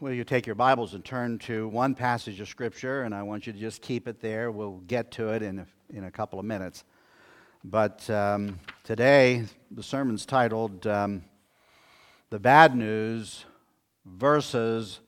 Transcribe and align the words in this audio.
Will 0.00 0.12
you 0.12 0.22
take 0.22 0.46
your 0.46 0.54
Bibles 0.54 0.94
and 0.94 1.04
turn 1.04 1.40
to 1.40 1.66
one 1.66 1.92
passage 1.92 2.38
of 2.38 2.48
Scripture? 2.48 3.02
And 3.02 3.12
I 3.12 3.24
want 3.24 3.48
you 3.48 3.52
to 3.52 3.58
just 3.58 3.82
keep 3.82 4.06
it 4.06 4.20
there. 4.20 4.52
We'll 4.52 4.80
get 4.86 5.10
to 5.12 5.30
it 5.30 5.42
in 5.42 5.58
a, 5.58 5.66
in 5.92 6.04
a 6.04 6.10
couple 6.12 6.38
of 6.38 6.44
minutes. 6.44 6.84
But 7.64 8.08
um, 8.08 8.60
today, 8.84 9.46
the 9.72 9.82
sermon's 9.82 10.24
titled 10.24 10.86
um, 10.86 11.24
The 12.30 12.38
Bad 12.38 12.76
News 12.76 13.44
versus 14.06 15.00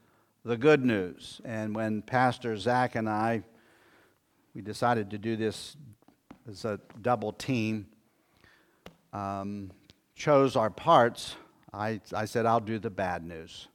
the 0.45 0.57
Good 0.57 0.85
News. 0.85 1.41
And 1.45 1.73
when 1.73 2.03
Pastor 2.03 2.57
Zach 2.57 2.97
and 2.97 3.09
I, 3.09 3.45
we 4.57 4.61
decided 4.61 5.09
to 5.11 5.19
do 5.19 5.37
this 5.37 5.77
as 6.49 6.65
a 6.65 6.81
double 7.01 7.31
team, 7.31 7.87
um, 9.13 9.71
chose 10.17 10.57
our 10.57 10.71
parts, 10.71 11.37
I, 11.73 12.01
I 12.13 12.25
said, 12.25 12.45
I'll 12.45 12.59
do 12.59 12.81
the 12.81 12.91
bad 12.91 13.25
news. 13.25 13.69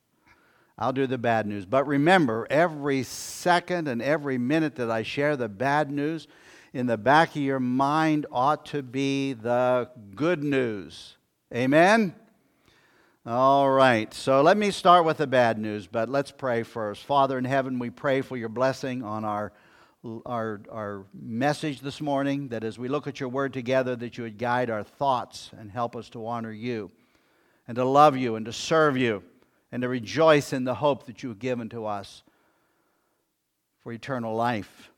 I'll 0.77 0.93
do 0.93 1.07
the 1.07 1.17
bad 1.17 1.47
news. 1.47 1.65
But 1.65 1.87
remember, 1.87 2.47
every 2.49 3.03
second 3.03 3.87
and 3.87 4.01
every 4.01 4.37
minute 4.37 4.75
that 4.75 4.91
I 4.91 5.03
share 5.03 5.37
the 5.37 5.47
bad 5.47 5.89
news, 5.89 6.27
in 6.75 6.87
the 6.87 6.97
back 6.97 7.29
of 7.29 7.41
your 7.41 7.61
mind 7.61 8.25
ought 8.29 8.65
to 8.67 8.83
be 8.83 9.31
the 9.31 9.89
good 10.13 10.43
news. 10.43 11.15
Amen? 11.53 12.13
All 13.25 13.71
right, 13.71 14.13
so 14.13 14.41
let 14.41 14.57
me 14.57 14.71
start 14.71 15.05
with 15.05 15.17
the 15.17 15.25
bad 15.25 15.57
news, 15.57 15.87
but 15.87 16.09
let's 16.09 16.31
pray 16.31 16.63
first. 16.63 17.03
Father 17.03 17.37
in 17.37 17.45
heaven, 17.45 17.79
we 17.79 17.89
pray 17.89 18.19
for 18.19 18.35
your 18.35 18.49
blessing 18.49 19.03
on 19.03 19.23
our, 19.23 19.53
our, 20.25 20.61
our 20.69 21.05
message 21.13 21.79
this 21.79 22.01
morning, 22.01 22.49
that 22.49 22.65
as 22.65 22.77
we 22.77 22.89
look 22.89 23.07
at 23.07 23.21
your 23.21 23.29
word 23.29 23.53
together, 23.53 23.95
that 23.95 24.17
you 24.17 24.25
would 24.25 24.37
guide 24.37 24.69
our 24.69 24.83
thoughts 24.83 25.51
and 25.57 25.71
help 25.71 25.95
us 25.95 26.09
to 26.09 26.27
honor 26.27 26.51
you 26.51 26.91
and 27.69 27.77
to 27.77 27.85
love 27.85 28.17
you 28.17 28.35
and 28.35 28.45
to 28.45 28.53
serve 28.53 28.97
you 28.97 29.23
and 29.75 29.81
to 29.81 29.89
rejoice 29.89 30.53
in 30.53 30.63
the 30.63 30.73
hope 30.73 31.05
that 31.05 31.21
you 31.21 31.27
have 31.27 31.37
given 31.37 31.67
to 31.67 31.85
us 31.85 32.23
for 33.83 33.91
eternal 33.91 34.33
life. 34.33 34.89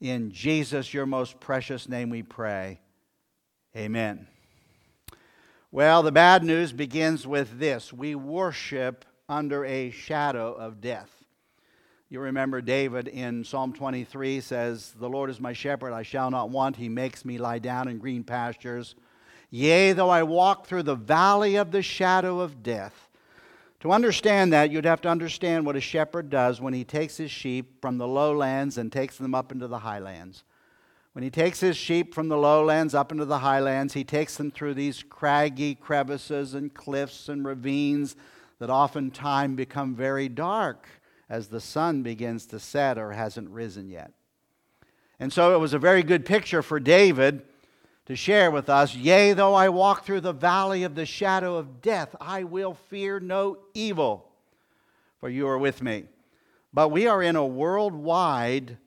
In 0.00 0.30
Jesus, 0.30 0.94
your 0.94 1.04
most 1.04 1.40
precious 1.40 1.88
name, 1.88 2.08
we 2.08 2.22
pray. 2.22 2.78
Amen. 3.76 4.28
Well, 5.72 6.04
the 6.04 6.12
bad 6.12 6.44
news 6.44 6.72
begins 6.72 7.26
with 7.26 7.58
this 7.58 7.92
we 7.92 8.14
worship 8.14 9.04
under 9.28 9.64
a 9.64 9.90
shadow 9.90 10.52
of 10.52 10.80
death. 10.80 11.10
You 12.08 12.20
remember 12.20 12.60
David 12.60 13.08
in 13.08 13.42
Psalm 13.42 13.72
23 13.72 14.42
says, 14.42 14.94
The 14.96 15.08
Lord 15.08 15.28
is 15.28 15.40
my 15.40 15.54
shepherd, 15.54 15.92
I 15.92 16.04
shall 16.04 16.30
not 16.30 16.50
want. 16.50 16.76
He 16.76 16.88
makes 16.88 17.24
me 17.24 17.36
lie 17.36 17.58
down 17.58 17.88
in 17.88 17.98
green 17.98 18.22
pastures. 18.22 18.94
Yea, 19.50 19.92
though 19.92 20.10
I 20.10 20.22
walk 20.22 20.66
through 20.66 20.84
the 20.84 20.94
valley 20.94 21.56
of 21.56 21.72
the 21.72 21.82
shadow 21.82 22.38
of 22.38 22.62
death, 22.62 23.05
to 23.80 23.92
understand 23.92 24.52
that, 24.52 24.70
you'd 24.70 24.84
have 24.84 25.00
to 25.02 25.08
understand 25.08 25.66
what 25.66 25.76
a 25.76 25.80
shepherd 25.80 26.30
does 26.30 26.60
when 26.60 26.74
he 26.74 26.84
takes 26.84 27.16
his 27.16 27.30
sheep 27.30 27.80
from 27.80 27.98
the 27.98 28.08
lowlands 28.08 28.78
and 28.78 28.90
takes 28.90 29.16
them 29.18 29.34
up 29.34 29.52
into 29.52 29.68
the 29.68 29.80
highlands. 29.80 30.44
When 31.12 31.22
he 31.22 31.30
takes 31.30 31.60
his 31.60 31.76
sheep 31.76 32.14
from 32.14 32.28
the 32.28 32.36
lowlands 32.36 32.94
up 32.94 33.10
into 33.10 33.24
the 33.24 33.38
highlands, 33.38 33.94
he 33.94 34.04
takes 34.04 34.36
them 34.36 34.50
through 34.50 34.74
these 34.74 35.02
craggy 35.02 35.74
crevices 35.74 36.54
and 36.54 36.74
cliffs 36.74 37.28
and 37.28 37.44
ravines 37.44 38.16
that 38.58 38.70
oftentimes 38.70 39.56
become 39.56 39.94
very 39.94 40.28
dark 40.28 40.88
as 41.28 41.48
the 41.48 41.60
sun 41.60 42.02
begins 42.02 42.46
to 42.46 42.60
set 42.60 42.98
or 42.98 43.12
hasn't 43.12 43.48
risen 43.50 43.88
yet. 43.88 44.12
And 45.18 45.32
so 45.32 45.54
it 45.54 45.58
was 45.58 45.72
a 45.72 45.78
very 45.78 46.02
good 46.02 46.24
picture 46.24 46.62
for 46.62 46.78
David 46.78 47.42
to 48.06 48.16
share 48.16 48.50
with 48.50 48.68
us. 48.68 48.94
Yea, 48.94 49.32
though 49.32 49.54
I 49.54 49.68
walk 49.68 50.04
through 50.04 50.20
the 50.22 50.32
valley 50.32 50.84
of 50.84 50.94
the 50.94 51.06
shadow 51.06 51.56
of 51.56 51.82
death, 51.82 52.14
I 52.20 52.44
will 52.44 52.74
fear 52.74 53.20
no 53.20 53.58
evil, 53.74 54.28
for 55.20 55.28
you 55.28 55.46
are 55.48 55.58
with 55.58 55.82
me. 55.82 56.04
But 56.72 56.88
we 56.90 57.06
are 57.06 57.22
in 57.22 57.36
a 57.36 57.46
worldwide 57.46 58.78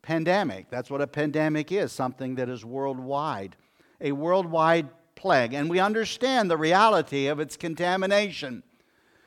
pandemic. 0.00 0.70
That's 0.70 0.90
what 0.90 1.00
a 1.00 1.06
pandemic 1.06 1.70
is 1.70 1.92
something 1.92 2.36
that 2.36 2.48
is 2.48 2.64
worldwide, 2.64 3.56
a 4.00 4.12
worldwide 4.12 4.88
plague. 5.14 5.54
And 5.54 5.68
we 5.68 5.78
understand 5.78 6.50
the 6.50 6.56
reality 6.56 7.26
of 7.26 7.40
its 7.40 7.56
contamination. 7.56 8.62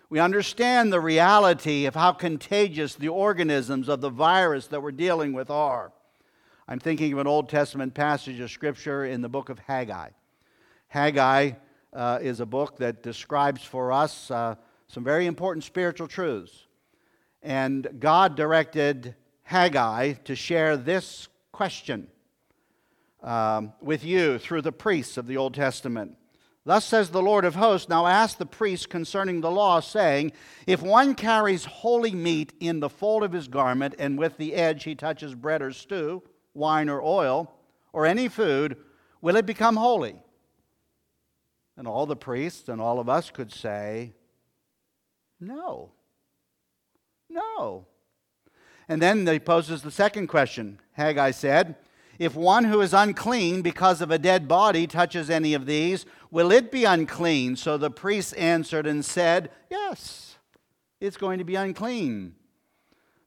We 0.09 0.19
understand 0.19 0.91
the 0.91 0.99
reality 0.99 1.85
of 1.85 1.95
how 1.95 2.13
contagious 2.13 2.95
the 2.95 3.09
organisms 3.09 3.89
of 3.89 4.01
the 4.01 4.09
virus 4.09 4.67
that 4.67 4.81
we're 4.81 4.91
dealing 4.91 5.33
with 5.33 5.49
are. 5.49 5.91
I'm 6.67 6.79
thinking 6.79 7.13
of 7.13 7.19
an 7.19 7.27
Old 7.27 7.47
Testament 7.47 7.93
passage 7.93 8.39
of 8.39 8.49
Scripture 8.49 9.05
in 9.05 9.21
the 9.21 9.29
book 9.29 9.49
of 9.49 9.59
Haggai. 9.59 10.09
Haggai 10.87 11.51
uh, 11.93 12.17
is 12.19 12.39
a 12.39 12.45
book 12.47 12.77
that 12.77 13.03
describes 13.03 13.63
for 13.63 13.91
us 13.91 14.31
uh, 14.31 14.55
some 14.87 15.03
very 15.03 15.27
important 15.27 15.63
spiritual 15.63 16.07
truths. 16.07 16.65
And 17.43 17.87
God 17.99 18.35
directed 18.35 19.13
Haggai 19.43 20.13
to 20.23 20.35
share 20.35 20.75
this 20.75 21.27
question 21.51 22.07
um, 23.21 23.73
with 23.79 24.03
you 24.03 24.39
through 24.39 24.63
the 24.63 24.71
priests 24.71 25.17
of 25.17 25.27
the 25.27 25.37
Old 25.37 25.53
Testament. 25.53 26.17
Thus 26.63 26.83
says 26.83 27.11
the 27.11 27.21
Lord 27.21 27.45
of 27.45 27.53
hosts 27.53 27.89
Now 27.89 28.07
ask 28.07 28.39
the 28.39 28.47
priests 28.47 28.87
concerning 28.87 29.41
the 29.41 29.51
law, 29.51 29.81
saying, 29.81 30.31
If 30.65 30.81
one 30.81 31.13
carries 31.13 31.65
holy 31.65 32.15
meat 32.15 32.53
in 32.59 32.79
the 32.79 32.89
fold 32.89 33.21
of 33.21 33.33
his 33.33 33.47
garment, 33.47 33.93
and 33.99 34.17
with 34.17 34.37
the 34.37 34.55
edge 34.55 34.85
he 34.85 34.95
touches 34.95 35.35
bread 35.35 35.61
or 35.61 35.71
stew, 35.71 36.23
wine, 36.55 36.89
or 36.89 37.01
oil, 37.01 37.51
or 37.93 38.05
any 38.05 38.27
food, 38.27 38.77
will 39.21 39.35
it 39.35 39.45
become 39.45 39.75
holy? 39.75 40.15
And 41.77 41.87
all 41.87 42.05
the 42.05 42.15
priests 42.15 42.69
and 42.69 42.81
all 42.81 42.99
of 42.99 43.09
us 43.09 43.29
could 43.29 43.51
say, 43.51 44.13
No. 45.39 45.91
No. 47.29 47.87
And 48.87 49.01
then 49.01 49.27
he 49.27 49.39
poses 49.39 49.81
the 49.81 49.91
second 49.91 50.27
question. 50.27 50.79
Haggai 50.93 51.31
said, 51.31 51.75
If 52.17 52.35
one 52.35 52.65
who 52.65 52.81
is 52.81 52.93
unclean 52.93 53.61
because 53.61 53.99
of 54.01 54.11
a 54.11 54.19
dead 54.19 54.47
body 54.47 54.87
touches 54.87 55.29
any 55.29 55.53
of 55.53 55.65
these, 55.65 56.05
will 56.31 56.51
it 56.51 56.71
be 56.71 56.85
unclean? 56.85 57.55
So 57.55 57.77
the 57.77 57.91
priests 57.91 58.33
answered 58.33 58.87
and 58.87 59.03
said, 59.03 59.51
Yes, 59.69 60.37
it's 61.01 61.17
going 61.17 61.39
to 61.39 61.45
be 61.45 61.55
unclean. 61.55 62.35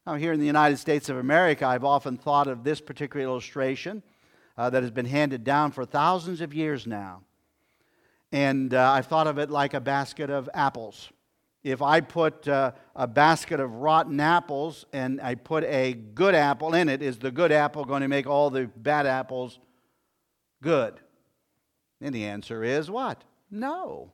Now, 0.09 0.15
here 0.15 0.33
in 0.33 0.41
the 0.41 0.47
United 0.47 0.79
States 0.79 1.11
of 1.11 1.19
America, 1.19 1.67
I've 1.67 1.85
often 1.85 2.17
thought 2.17 2.47
of 2.47 2.65
this 2.65 2.81
particular 2.81 3.27
illustration 3.27 4.03
uh, 4.57 4.71
that 4.71 4.83
has 4.83 4.91
been 4.91 5.05
handed 5.05 5.45
down 5.45 5.71
for 5.71 5.85
thousands 5.85 6.41
of 6.41 6.55
years 6.55 6.87
now. 6.87 7.21
And 8.33 8.73
uh, 8.73 8.91
I've 8.91 9.05
thought 9.05 9.27
of 9.27 9.37
it 9.37 9.51
like 9.51 9.75
a 9.75 9.81
basket 9.81 10.31
of 10.31 10.49
apples. 10.55 11.11
If 11.63 11.83
I 11.83 12.01
put 12.01 12.49
uh, 12.49 12.73
a 12.97 13.07
basket 13.07 13.61
of 13.61 13.71
rotten 13.71 14.19
apples 14.19 14.87
and 14.95 15.21
I 15.21 15.35
put 15.35 15.65
a 15.65 15.93
good 15.93 16.35
apple 16.35 16.73
in 16.73 16.89
it, 16.89 17.03
is 17.03 17.19
the 17.19 17.31
good 17.31 17.53
apple 17.53 17.85
going 17.85 18.01
to 18.01 18.09
make 18.09 18.27
all 18.27 18.49
the 18.49 18.67
bad 18.77 19.05
apples 19.05 19.59
good? 20.63 20.95
And 22.01 22.15
the 22.15 22.25
answer 22.25 22.65
is 22.65 22.91
what? 22.91 23.25
No. 23.51 24.13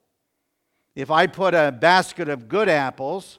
If 0.97 1.13
I 1.13 1.29
put 1.29 1.55
a 1.55 1.71
basket 1.71 2.29
of 2.29 2.49
good 2.49 2.69
apples 2.69 3.39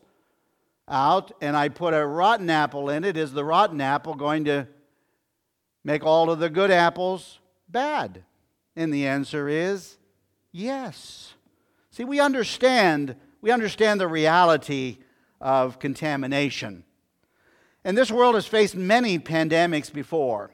out 0.87 1.31
and 1.41 1.55
I 1.57 1.69
put 1.69 1.93
a 1.93 2.05
rotten 2.05 2.49
apple 2.49 2.89
in 2.89 3.03
it, 3.03 3.17
is 3.17 3.33
the 3.33 3.45
rotten 3.45 3.81
apple 3.81 4.15
going 4.15 4.45
to 4.45 4.67
make 5.83 6.03
all 6.03 6.29
of 6.29 6.39
the 6.39 6.49
good 6.49 6.71
apples 6.71 7.39
bad? 7.69 8.23
And 8.75 8.93
the 8.93 9.07
answer 9.07 9.47
is 9.47 9.97
yes. 10.51 11.33
See, 11.91 12.03
we 12.03 12.19
understand, 12.19 13.15
we 13.41 13.51
understand 13.51 14.01
the 14.01 14.07
reality 14.07 14.97
of 15.39 15.79
contamination. 15.79 16.83
And 17.83 17.97
this 17.97 18.11
world 18.11 18.35
has 18.35 18.47
faced 18.47 18.75
many 18.75 19.19
pandemics 19.19 19.93
before. 19.93 20.51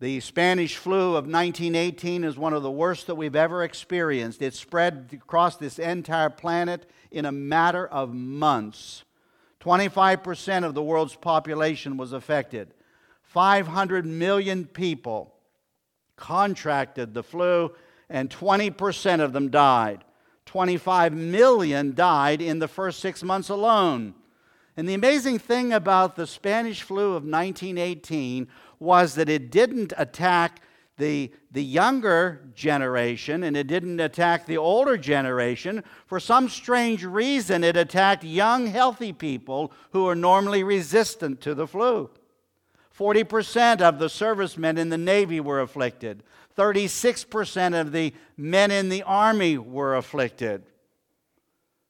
The 0.00 0.20
Spanish 0.20 0.76
flu 0.76 1.16
of 1.16 1.26
1918 1.26 2.22
is 2.22 2.38
one 2.38 2.52
of 2.52 2.62
the 2.62 2.70
worst 2.70 3.08
that 3.08 3.16
we've 3.16 3.36
ever 3.36 3.64
experienced. 3.64 4.40
It 4.40 4.54
spread 4.54 5.10
across 5.12 5.56
this 5.56 5.78
entire 5.78 6.30
planet 6.30 6.88
in 7.10 7.24
a 7.24 7.32
matter 7.32 7.86
of 7.86 8.14
months. 8.14 9.04
25% 9.60 10.64
of 10.64 10.74
the 10.74 10.82
world's 10.82 11.16
population 11.16 11.96
was 11.96 12.12
affected. 12.12 12.72
500 13.22 14.06
million 14.06 14.64
people 14.66 15.34
contracted 16.16 17.14
the 17.14 17.22
flu, 17.22 17.72
and 18.08 18.30
20% 18.30 19.20
of 19.20 19.32
them 19.32 19.50
died. 19.50 20.04
25 20.46 21.12
million 21.12 21.94
died 21.94 22.40
in 22.40 22.58
the 22.58 22.68
first 22.68 23.00
six 23.00 23.22
months 23.22 23.48
alone. 23.48 24.14
And 24.76 24.88
the 24.88 24.94
amazing 24.94 25.40
thing 25.40 25.72
about 25.72 26.16
the 26.16 26.26
Spanish 26.26 26.82
flu 26.82 27.08
of 27.08 27.24
1918 27.24 28.48
was 28.78 29.16
that 29.16 29.28
it 29.28 29.50
didn't 29.50 29.92
attack 29.96 30.62
the, 30.98 31.32
the 31.50 31.62
younger 31.62 32.42
generation 32.54 33.44
and 33.44 33.56
it 33.56 33.66
didn't 33.66 34.00
attack 34.00 34.44
the 34.44 34.58
older 34.58 34.98
generation. 34.98 35.82
For 36.06 36.20
some 36.20 36.48
strange 36.48 37.04
reason, 37.04 37.64
it 37.64 37.76
attacked 37.76 38.24
young, 38.24 38.66
healthy 38.66 39.12
people 39.12 39.72
who 39.92 40.06
are 40.06 40.14
normally 40.14 40.62
resistant 40.62 41.40
to 41.42 41.54
the 41.54 41.66
flu. 41.66 42.10
40% 42.96 43.80
of 43.80 43.98
the 43.98 44.08
servicemen 44.08 44.76
in 44.76 44.88
the 44.88 44.98
Navy 44.98 45.40
were 45.40 45.60
afflicted. 45.60 46.24
36% 46.56 47.80
of 47.80 47.92
the 47.92 48.12
men 48.36 48.70
in 48.72 48.88
the 48.88 49.04
Army 49.04 49.56
were 49.56 49.96
afflicted. 49.96 50.64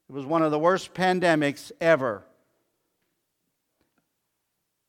It 0.08 0.12
was 0.12 0.26
one 0.26 0.42
of 0.42 0.50
the 0.50 0.58
worst 0.58 0.94
pandemics 0.94 1.72
ever 1.80 2.24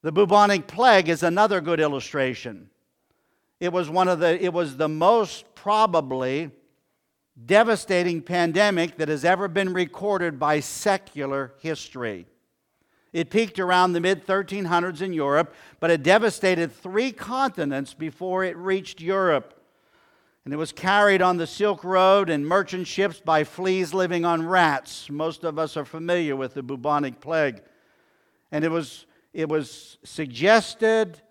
The 0.01 0.11
bubonic 0.11 0.67
plague 0.67 1.09
is 1.09 1.23
another 1.23 1.59
good 1.59 1.79
illustration. 1.79 2.69
It 3.59 3.73
was 3.73 3.89
one 3.89 4.07
of 4.07 4.19
the 4.19 4.41
it 4.43 4.53
was 4.53 4.77
the 4.77 4.87
most 4.87 5.53
probably 5.53 6.51
devastating 7.45 8.21
pandemic 8.21 8.97
that 8.97 9.09
has 9.09 9.25
ever 9.25 9.47
been 9.47 9.73
recorded 9.73 10.39
by 10.39 10.59
secular 10.59 11.53
history. 11.59 12.25
It 13.11 13.29
peaked 13.29 13.59
around 13.59 13.93
the 13.93 13.99
mid 13.99 14.25
1300s 14.25 15.01
in 15.01 15.13
Europe, 15.13 15.53
but 15.79 15.91
it 15.91 16.03
devastated 16.03 16.71
three 16.71 17.11
continents 17.11 17.93
before 17.93 18.43
it 18.43 18.55
reached 18.55 19.01
Europe. 19.01 19.55
And 20.45 20.53
it 20.53 20.57
was 20.57 20.71
carried 20.71 21.21
on 21.21 21.37
the 21.37 21.47
Silk 21.47 21.83
Road 21.83 22.29
and 22.29 22.47
merchant 22.47 22.87
ships 22.87 23.19
by 23.19 23.43
fleas 23.43 23.93
living 23.93 24.25
on 24.25 24.45
rats. 24.45 25.09
Most 25.09 25.43
of 25.43 25.59
us 25.59 25.75
are 25.75 25.85
familiar 25.85 26.35
with 26.35 26.53
the 26.53 26.63
bubonic 26.63 27.19
plague. 27.19 27.61
And 28.51 28.63
it 28.63 28.71
was, 28.71 29.05
it 29.33 29.49
was 29.49 29.97
suggested 30.03 31.21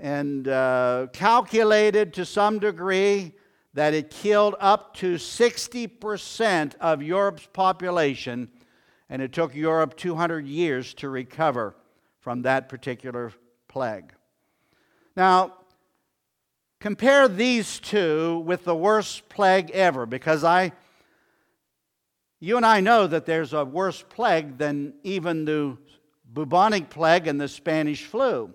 and 0.00 0.48
uh, 0.48 1.08
calculated 1.12 2.14
to 2.14 2.24
some 2.24 2.58
degree 2.58 3.34
that 3.74 3.92
it 3.94 4.10
killed 4.10 4.56
up 4.58 4.94
to 4.94 5.14
60% 5.14 6.74
of 6.80 7.02
Europe's 7.02 7.46
population, 7.52 8.48
and 9.08 9.20
it 9.22 9.32
took 9.32 9.54
Europe 9.54 9.96
200 9.96 10.46
years 10.46 10.94
to 10.94 11.08
recover 11.08 11.76
from 12.18 12.42
that 12.42 12.68
particular 12.68 13.32
plague. 13.68 14.12
Now, 15.16 15.54
compare 16.80 17.28
these 17.28 17.78
two 17.78 18.38
with 18.40 18.64
the 18.64 18.74
worst 18.74 19.28
plague 19.28 19.70
ever, 19.70 20.06
because 20.06 20.44
I, 20.44 20.72
you 22.40 22.56
and 22.56 22.64
I 22.64 22.80
know 22.80 23.06
that 23.06 23.26
there's 23.26 23.52
a 23.52 23.64
worse 23.64 24.02
plague 24.08 24.56
than 24.56 24.94
even 25.04 25.44
the 25.44 25.76
bubonic 26.32 26.88
plague 26.88 27.26
and 27.26 27.40
the 27.40 27.48
Spanish 27.48 28.04
flu. 28.04 28.54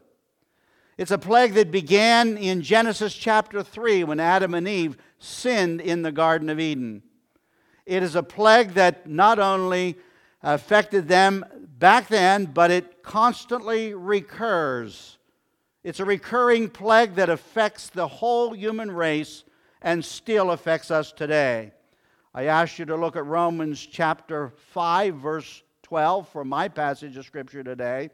It's 0.98 1.12
a 1.12 1.18
plague 1.18 1.56
that 1.56 1.72
began 1.72 2.38
in 2.38 2.62
Genesis 2.62 3.14
chapter 3.14 3.62
3 3.62 4.06
when 4.06 4.22
Adam 4.22 4.54
and 4.54 4.66
Eve 4.66 4.96
sinned 5.20 5.82
in 5.82 6.04
the 6.04 6.12
Garden 6.12 6.50
of 6.50 6.58
Eden. 6.58 7.04
It 7.86 8.02
is 8.02 8.16
a 8.16 8.24
plague 8.24 8.76
that 8.76 9.06
not 9.06 9.38
only 9.38 9.98
affected 10.42 11.10
them 11.10 11.44
back 11.78 12.08
then, 12.08 12.46
but 12.46 12.72
it 12.72 13.04
constantly 13.04 13.94
recurs. 13.94 15.18
It's 15.84 16.00
a 16.00 16.06
recurring 16.06 16.70
plague 16.70 17.16
that 17.16 17.30
affects 17.30 17.90
the 17.90 18.08
whole 18.08 18.54
human 18.54 18.90
race 18.90 19.44
and 19.82 20.04
still 20.04 20.52
affects 20.52 20.92
us 20.92 21.12
today. 21.12 21.74
I 22.34 22.46
ask 22.46 22.80
you 22.80 22.86
to 22.86 22.96
look 22.96 23.18
at 23.18 23.26
Romans 23.26 23.86
chapter 23.86 24.54
5, 24.72 25.16
verse 25.16 25.62
12 25.84 26.30
for 26.30 26.46
my 26.46 26.70
passage 26.70 27.18
of 27.18 27.26
Scripture 27.26 27.66
today. 27.66 28.12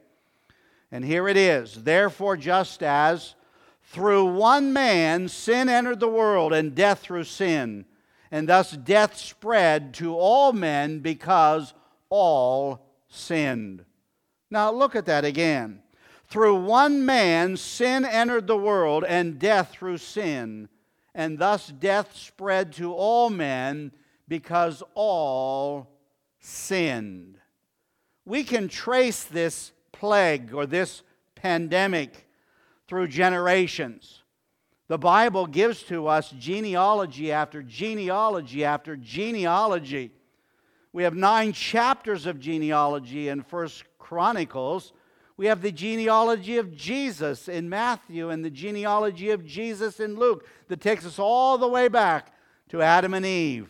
And 0.91 1.05
here 1.05 1.27
it 1.27 1.37
is 1.37 1.83
Therefore, 1.83 2.37
just 2.37 2.83
as 2.83 3.35
through 3.83 4.25
one 4.25 4.71
man 4.73 5.27
sin 5.27 5.67
entered 5.67 5.99
the 5.99 6.07
world, 6.07 6.53
and 6.53 6.75
death 6.75 6.99
through 6.99 7.25
sin, 7.25 7.85
and 8.31 8.47
thus 8.47 8.71
death 8.71 9.17
spread 9.17 9.93
to 9.95 10.15
all 10.15 10.53
men 10.53 10.99
because 10.99 11.73
all 12.09 12.85
sinned. 13.09 13.83
Now, 14.49 14.71
look 14.71 14.95
at 14.95 15.05
that 15.05 15.25
again. 15.25 15.81
Through 16.27 16.61
one 16.61 17.05
man 17.05 17.57
sin 17.57 18.05
entered 18.05 18.47
the 18.47 18.57
world, 18.57 19.03
and 19.05 19.37
death 19.37 19.71
through 19.71 19.97
sin, 19.97 20.69
and 21.13 21.37
thus 21.37 21.67
death 21.67 22.15
spread 22.15 22.71
to 22.73 22.93
all 22.93 23.29
men 23.29 23.91
because 24.29 24.81
all 24.93 25.89
sinned. 26.39 27.37
We 28.23 28.45
can 28.45 28.69
trace 28.69 29.23
this 29.23 29.73
plague 30.01 30.51
or 30.51 30.65
this 30.65 31.03
pandemic 31.35 32.27
through 32.87 33.07
generations. 33.07 34.23
The 34.87 34.97
Bible 34.97 35.45
gives 35.45 35.83
to 35.83 36.07
us 36.07 36.33
genealogy 36.39 37.31
after 37.31 37.61
genealogy 37.61 38.65
after 38.65 38.97
genealogy. 38.97 40.09
We 40.91 41.03
have 41.03 41.13
nine 41.13 41.53
chapters 41.53 42.25
of 42.25 42.39
genealogy 42.39 43.29
in 43.29 43.43
First 43.43 43.83
Chronicles. 43.99 44.91
We 45.37 45.45
have 45.45 45.61
the 45.61 45.71
genealogy 45.71 46.57
of 46.57 46.75
Jesus 46.75 47.47
in 47.47 47.69
Matthew 47.69 48.31
and 48.31 48.43
the 48.43 48.49
genealogy 48.49 49.29
of 49.29 49.45
Jesus 49.45 49.99
in 49.99 50.15
Luke 50.15 50.47
that 50.67 50.81
takes 50.81 51.05
us 51.05 51.19
all 51.19 51.59
the 51.59 51.67
way 51.67 51.89
back 51.89 52.33
to 52.69 52.81
Adam 52.81 53.13
and 53.13 53.25
Eve. 53.25 53.69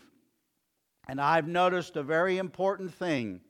And 1.10 1.20
I've 1.20 1.50
noticed 1.50 1.98
a 1.98 2.04
very 2.04 2.38
important 2.38 2.94
thing 2.94 3.42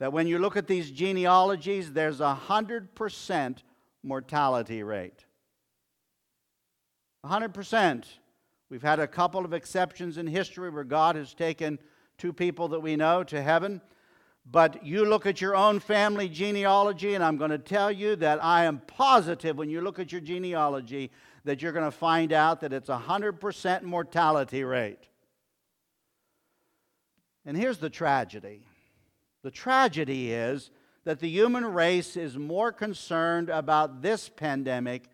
that 0.00 0.14
when 0.14 0.26
you 0.26 0.38
look 0.38 0.56
at 0.56 0.66
these 0.66 0.90
genealogies, 0.90 1.92
there's 1.92 2.22
a 2.22 2.38
100% 2.48 3.56
mortality 4.02 4.82
rate. 4.82 5.26
100%. 7.24 8.04
We've 8.70 8.82
had 8.82 8.98
a 8.98 9.06
couple 9.06 9.44
of 9.44 9.52
exceptions 9.52 10.16
in 10.16 10.26
history 10.26 10.70
where 10.70 10.84
God 10.84 11.16
has 11.16 11.34
taken 11.34 11.78
two 12.16 12.32
people 12.32 12.68
that 12.68 12.80
we 12.80 12.96
know 12.96 13.22
to 13.24 13.42
heaven. 13.42 13.82
But 14.50 14.86
you 14.86 15.04
look 15.04 15.26
at 15.26 15.42
your 15.42 15.54
own 15.54 15.80
family 15.80 16.30
genealogy, 16.30 17.14
and 17.14 17.22
I'm 17.22 17.36
going 17.36 17.50
to 17.50 17.58
tell 17.58 17.92
you 17.92 18.16
that 18.16 18.42
I 18.42 18.64
am 18.64 18.80
positive 18.86 19.58
when 19.58 19.68
you 19.68 19.82
look 19.82 19.98
at 19.98 20.12
your 20.12 20.22
genealogy 20.22 21.10
that 21.44 21.60
you're 21.60 21.72
going 21.72 21.84
to 21.84 21.90
find 21.90 22.32
out 22.32 22.62
that 22.62 22.72
it's 22.72 22.88
a 22.88 22.98
100% 22.98 23.82
mortality 23.82 24.64
rate. 24.64 25.08
And 27.44 27.54
here's 27.54 27.78
the 27.78 27.90
tragedy 27.90 28.66
the 29.42 29.50
tragedy 29.50 30.32
is 30.32 30.70
that 31.04 31.20
the 31.20 31.28
human 31.28 31.64
race 31.64 32.16
is 32.16 32.36
more 32.36 32.72
concerned 32.72 33.48
about 33.48 34.02
this 34.02 34.28
pandemic 34.28 35.08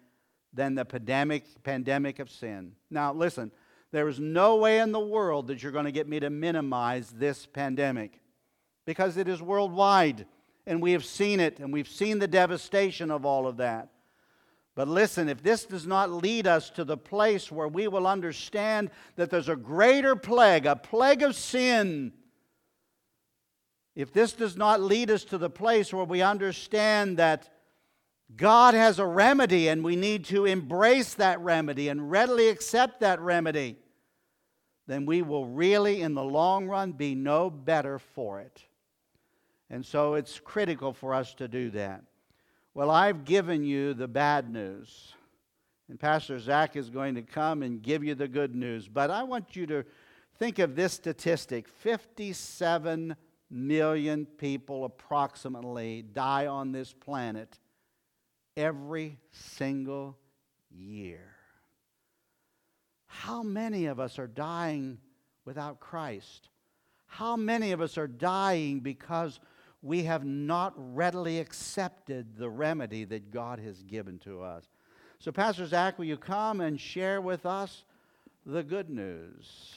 than 0.52 0.74
the 0.74 0.84
pandemic, 0.84 1.44
pandemic 1.62 2.18
of 2.18 2.30
sin. 2.30 2.72
Now, 2.90 3.12
listen, 3.12 3.52
there 3.92 4.08
is 4.08 4.18
no 4.18 4.56
way 4.56 4.80
in 4.80 4.92
the 4.92 5.00
world 5.00 5.46
that 5.46 5.62
you're 5.62 5.72
going 5.72 5.84
to 5.84 5.92
get 5.92 6.08
me 6.08 6.18
to 6.20 6.30
minimize 6.30 7.10
this 7.10 7.46
pandemic 7.46 8.20
because 8.84 9.16
it 9.16 9.28
is 9.28 9.40
worldwide 9.40 10.26
and 10.66 10.82
we 10.82 10.92
have 10.92 11.04
seen 11.04 11.38
it 11.38 11.60
and 11.60 11.72
we've 11.72 11.88
seen 11.88 12.18
the 12.18 12.26
devastation 12.26 13.10
of 13.10 13.24
all 13.24 13.46
of 13.46 13.58
that. 13.58 13.90
But 14.74 14.88
listen, 14.88 15.28
if 15.28 15.42
this 15.42 15.64
does 15.64 15.86
not 15.86 16.10
lead 16.10 16.46
us 16.46 16.68
to 16.70 16.84
the 16.84 16.98
place 16.98 17.50
where 17.50 17.68
we 17.68 17.88
will 17.88 18.06
understand 18.06 18.90
that 19.14 19.30
there's 19.30 19.48
a 19.48 19.56
greater 19.56 20.16
plague, 20.16 20.66
a 20.66 20.76
plague 20.76 21.22
of 21.22 21.34
sin, 21.34 22.12
if 23.96 24.12
this 24.12 24.34
does 24.34 24.56
not 24.58 24.82
lead 24.82 25.10
us 25.10 25.24
to 25.24 25.38
the 25.38 25.48
place 25.48 25.92
where 25.92 26.04
we 26.04 26.20
understand 26.20 27.16
that 27.16 27.48
God 28.36 28.74
has 28.74 28.98
a 28.98 29.06
remedy 29.06 29.68
and 29.68 29.82
we 29.82 29.96
need 29.96 30.26
to 30.26 30.44
embrace 30.44 31.14
that 31.14 31.40
remedy 31.40 31.88
and 31.88 32.10
readily 32.10 32.48
accept 32.48 33.00
that 33.00 33.20
remedy, 33.20 33.78
then 34.86 35.06
we 35.06 35.22
will 35.22 35.46
really, 35.46 36.02
in 36.02 36.14
the 36.14 36.22
long 36.22 36.68
run, 36.68 36.92
be 36.92 37.14
no 37.14 37.48
better 37.48 37.98
for 37.98 38.40
it. 38.40 38.62
And 39.70 39.84
so 39.84 40.14
it's 40.14 40.38
critical 40.40 40.92
for 40.92 41.14
us 41.14 41.32
to 41.34 41.48
do 41.48 41.70
that. 41.70 42.04
Well, 42.74 42.90
I've 42.90 43.24
given 43.24 43.64
you 43.64 43.94
the 43.94 44.06
bad 44.06 44.50
news, 44.50 45.14
and 45.88 45.98
Pastor 45.98 46.38
Zach 46.38 46.76
is 46.76 46.90
going 46.90 47.14
to 47.14 47.22
come 47.22 47.62
and 47.62 47.80
give 47.80 48.04
you 48.04 48.14
the 48.14 48.28
good 48.28 48.54
news. 48.54 48.88
But 48.88 49.10
I 49.10 49.22
want 49.22 49.56
you 49.56 49.66
to 49.68 49.84
think 50.38 50.58
of 50.58 50.76
this 50.76 50.92
statistic 50.92 51.66
57 51.66 53.16
million 53.50 54.26
people 54.26 54.84
approximately 54.84 56.02
die 56.02 56.46
on 56.46 56.72
this 56.72 56.92
planet 56.92 57.58
every 58.56 59.18
single 59.30 60.16
year. 60.70 61.36
How 63.06 63.42
many 63.42 63.86
of 63.86 63.98
us 63.98 64.18
are 64.18 64.26
dying 64.26 64.98
without 65.44 65.80
Christ? 65.80 66.48
How 67.06 67.36
many 67.36 67.72
of 67.72 67.80
us 67.80 67.96
are 67.96 68.08
dying 68.08 68.80
because 68.80 69.40
we 69.82 70.02
have 70.04 70.24
not 70.24 70.74
readily 70.76 71.38
accepted 71.38 72.36
the 72.36 72.50
remedy 72.50 73.04
that 73.04 73.30
God 73.30 73.58
has 73.60 73.82
given 73.82 74.18
to 74.20 74.42
us? 74.42 74.64
So, 75.18 75.32
Pastor 75.32 75.66
Zach, 75.66 75.98
will 75.98 76.04
you 76.04 76.18
come 76.18 76.60
and 76.60 76.78
share 76.78 77.20
with 77.20 77.46
us 77.46 77.84
the 78.44 78.62
good 78.62 78.90
news? 78.90 79.76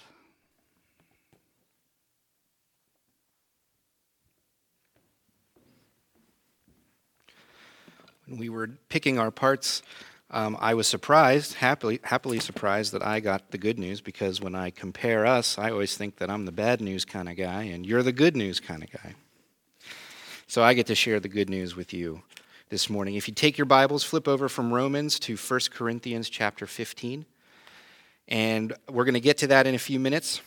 We 8.30 8.50
were 8.50 8.70
picking 8.90 9.18
our 9.18 9.32
parts, 9.32 9.82
um, 10.32 10.58
I 10.60 10.76
was 10.76 10.88
surprised, 10.88 11.56
happily, 11.56 12.00
happily 12.04 12.40
surprised 12.40 12.94
that 12.94 13.04
I 13.04 13.20
got 13.20 13.50
the 13.50 13.58
good 13.58 13.80
news 13.80 14.00
because 14.00 14.40
when 14.40 14.54
I 14.54 14.70
compare 14.70 15.26
us, 15.26 15.58
I 15.58 15.72
always 15.72 15.98
think 15.98 16.18
that 16.18 16.30
I'm 16.30 16.46
the 16.46 16.52
bad 16.52 16.82
news 16.82 17.04
kind 17.04 17.28
of 17.28 17.36
guy 17.36 17.64
and 17.64 17.86
you're 17.86 18.04
the 18.04 18.12
good 18.12 18.36
news 18.36 18.60
kind 18.60 18.84
of 18.84 18.92
guy. 18.92 19.16
So 20.46 20.64
I 20.64 20.74
get 20.74 20.88
to 20.88 20.96
share 20.96 21.20
the 21.20 21.30
good 21.30 21.50
news 21.50 21.76
with 21.76 21.94
you 21.94 22.22
this 22.70 22.90
morning. 22.90 23.16
If 23.16 23.28
you 23.28 23.34
take 23.34 23.58
your 23.58 23.66
Bibles, 23.66 24.04
flip 24.04 24.28
over 24.28 24.48
from 24.48 24.72
Romans 24.72 25.20
to 25.22 25.36
1 25.36 25.60
Corinthians 25.72 26.30
chapter 26.30 26.68
15. 26.68 27.26
And 28.28 28.74
we're 28.88 29.06
going 29.06 29.16
to 29.16 29.20
get 29.20 29.40
to 29.40 29.48
that 29.48 29.66
in 29.66 29.74
a 29.74 29.80
few 29.80 30.00
minutes. 30.00 30.42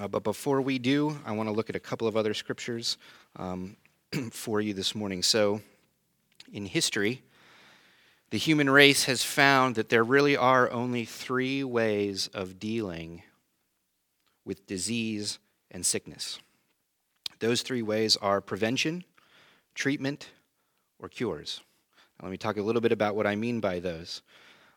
Uh, 0.00 0.08
but 0.08 0.22
before 0.22 0.62
we 0.62 0.78
do, 0.78 1.18
I 1.26 1.32
want 1.32 1.50
to 1.50 1.54
look 1.54 1.68
at 1.68 1.76
a 1.76 1.80
couple 1.80 2.08
of 2.08 2.16
other 2.16 2.32
scriptures 2.32 2.96
um, 3.36 3.76
for 4.30 4.62
you 4.62 4.72
this 4.72 4.94
morning. 4.94 5.22
So 5.22 5.60
in 6.52 6.66
history, 6.66 7.22
the 8.30 8.38
human 8.38 8.68
race 8.68 9.04
has 9.04 9.22
found 9.22 9.74
that 9.76 9.88
there 9.88 10.02
really 10.02 10.36
are 10.36 10.70
only 10.70 11.04
three 11.04 11.62
ways 11.62 12.28
of 12.34 12.58
dealing 12.58 13.22
with 14.44 14.66
disease 14.66 15.38
and 15.70 15.84
sickness. 15.84 16.38
Those 17.38 17.62
three 17.62 17.82
ways 17.82 18.16
are 18.16 18.40
prevention, 18.40 19.04
treatment, 19.74 20.30
or 20.98 21.08
cures. 21.08 21.60
Now, 22.18 22.26
let 22.26 22.32
me 22.32 22.36
talk 22.36 22.56
a 22.56 22.62
little 22.62 22.80
bit 22.80 22.92
about 22.92 23.16
what 23.16 23.26
I 23.26 23.36
mean 23.36 23.60
by 23.60 23.80
those. 23.80 24.22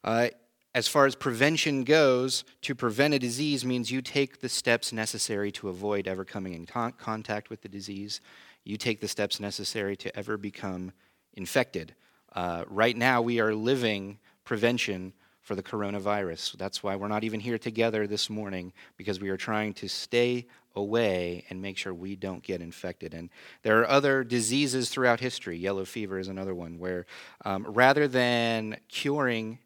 Uh, 0.03 0.29
as 0.75 0.87
far 0.87 1.05
as 1.05 1.15
prevention 1.15 1.83
goes, 1.83 2.43
to 2.61 2.75
prevent 2.75 3.13
a 3.13 3.19
disease 3.19 3.65
means 3.65 3.89
you 3.89 4.01
take 4.01 4.41
the 4.41 4.49
steps 4.49 4.93
necessary 4.93 5.51
to 5.53 5.69
avoid 5.69 6.07
ever 6.07 6.23
coming 6.23 6.53
in 6.53 6.65
contact 6.65 7.49
with 7.49 7.61
the 7.61 7.69
disease. 7.69 8.21
You 8.63 8.77
take 8.77 9.01
the 9.01 9.07
steps 9.07 9.39
necessary 9.39 9.95
to 9.97 10.15
ever 10.15 10.37
become 10.37 10.91
infected. 11.37 11.95
Uh, 12.33 12.65
right 12.67 12.97
now, 12.97 13.21
we 13.21 13.39
are 13.39 13.55
living 13.55 14.19
prevention 14.43 15.13
for 15.41 15.55
the 15.55 15.63
coronavirus. 15.63 16.57
That's 16.57 16.83
why 16.83 16.97
we're 16.97 17.07
not 17.07 17.23
even 17.23 17.39
here 17.39 17.57
together 17.57 18.05
this 18.05 18.29
morning, 18.29 18.73
because 18.97 19.21
we 19.21 19.29
are 19.29 19.37
trying 19.37 19.73
to 19.75 19.87
stay 19.87 20.47
away 20.75 21.45
and 21.49 21.61
make 21.61 21.77
sure 21.77 21.93
we 21.93 22.15
don't 22.17 22.43
get 22.43 22.61
infected. 22.61 23.13
And 23.13 23.29
there 23.63 23.79
are 23.79 23.87
other 23.87 24.25
diseases 24.25 24.89
throughout 24.89 25.21
history. 25.21 25.57
Yellow 25.57 25.85
fever 25.85 26.19
is 26.19 26.27
another 26.27 26.53
one, 26.53 26.79
where 26.79 27.05
um, 27.45 27.65
rather 27.65 28.07
than 28.09 28.77
curing, 28.89 29.59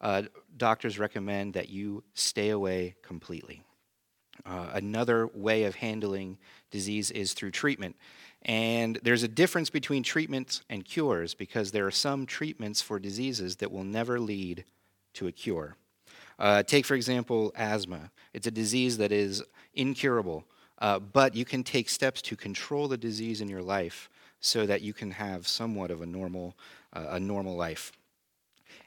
uh, 0.00 0.22
doctors 0.56 0.98
recommend 0.98 1.54
that 1.54 1.68
you 1.68 2.04
stay 2.14 2.50
away 2.50 2.94
completely. 3.02 3.62
Uh, 4.46 4.70
another 4.74 5.26
way 5.34 5.64
of 5.64 5.74
handling 5.74 6.38
disease 6.70 7.10
is 7.10 7.32
through 7.32 7.50
treatment. 7.50 7.96
And 8.42 8.98
there's 9.02 9.22
a 9.22 9.28
difference 9.28 9.68
between 9.70 10.02
treatments 10.02 10.62
and 10.70 10.84
cures 10.84 11.34
because 11.34 11.70
there 11.70 11.86
are 11.86 11.90
some 11.90 12.24
treatments 12.24 12.80
for 12.80 12.98
diseases 12.98 13.56
that 13.56 13.72
will 13.72 13.84
never 13.84 14.20
lead 14.20 14.64
to 15.14 15.26
a 15.26 15.32
cure. 15.32 15.76
Uh, 16.38 16.62
take, 16.62 16.86
for 16.86 16.94
example, 16.94 17.52
asthma. 17.56 18.10
It's 18.32 18.46
a 18.46 18.52
disease 18.52 18.96
that 18.98 19.10
is 19.10 19.42
incurable, 19.74 20.44
uh, 20.78 21.00
but 21.00 21.34
you 21.34 21.44
can 21.44 21.64
take 21.64 21.88
steps 21.88 22.22
to 22.22 22.36
control 22.36 22.86
the 22.86 22.96
disease 22.96 23.40
in 23.40 23.48
your 23.48 23.62
life 23.62 24.08
so 24.40 24.64
that 24.66 24.82
you 24.82 24.92
can 24.92 25.10
have 25.10 25.48
somewhat 25.48 25.90
of 25.90 26.00
a 26.00 26.06
normal, 26.06 26.56
uh, 26.92 27.06
a 27.10 27.20
normal 27.20 27.56
life. 27.56 27.90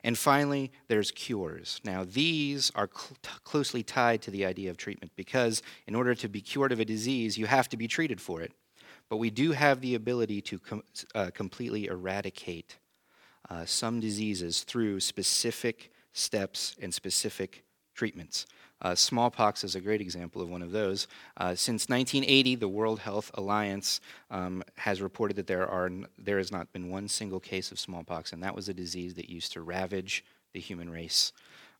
And 0.03 0.17
finally, 0.17 0.71
there's 0.87 1.11
cures. 1.11 1.81
Now, 1.83 2.05
these 2.05 2.71
are 2.73 2.89
cl- 2.91 3.17
closely 3.43 3.83
tied 3.83 4.21
to 4.23 4.31
the 4.31 4.45
idea 4.45 4.71
of 4.71 4.77
treatment 4.77 5.11
because 5.15 5.61
in 5.85 5.93
order 5.93 6.15
to 6.15 6.29
be 6.29 6.41
cured 6.41 6.71
of 6.71 6.79
a 6.79 6.85
disease, 6.85 7.37
you 7.37 7.45
have 7.45 7.69
to 7.69 7.77
be 7.77 7.87
treated 7.87 8.21
for 8.21 8.41
it. 8.41 8.53
But 9.11 9.17
we 9.17 9.29
do 9.29 9.51
have 9.51 9.81
the 9.81 9.95
ability 9.95 10.39
to 10.43 10.57
com- 10.57 10.83
uh, 11.13 11.31
completely 11.33 11.87
eradicate 11.87 12.77
uh, 13.49 13.65
some 13.65 13.99
diseases 13.99 14.63
through 14.63 15.01
specific 15.01 15.91
steps 16.13 16.77
and 16.81 16.93
specific 16.93 17.65
treatments. 17.93 18.45
Uh, 18.81 18.95
smallpox 18.95 19.65
is 19.65 19.75
a 19.75 19.81
great 19.81 19.99
example 19.99 20.41
of 20.41 20.49
one 20.49 20.61
of 20.61 20.71
those. 20.71 21.09
Uh, 21.35 21.53
since 21.55 21.89
1980, 21.89 22.55
the 22.55 22.69
World 22.69 22.99
Health 22.99 23.31
Alliance 23.33 23.99
um, 24.29 24.63
has 24.77 25.01
reported 25.01 25.35
that 25.35 25.45
there, 25.45 25.67
are, 25.67 25.91
there 26.17 26.37
has 26.37 26.49
not 26.49 26.71
been 26.71 26.89
one 26.89 27.09
single 27.09 27.41
case 27.41 27.69
of 27.69 27.79
smallpox, 27.79 28.31
and 28.31 28.41
that 28.41 28.55
was 28.55 28.69
a 28.69 28.73
disease 28.73 29.15
that 29.15 29.29
used 29.29 29.51
to 29.51 29.61
ravage 29.61 30.23
the 30.53 30.61
human 30.61 30.89
race 30.89 31.33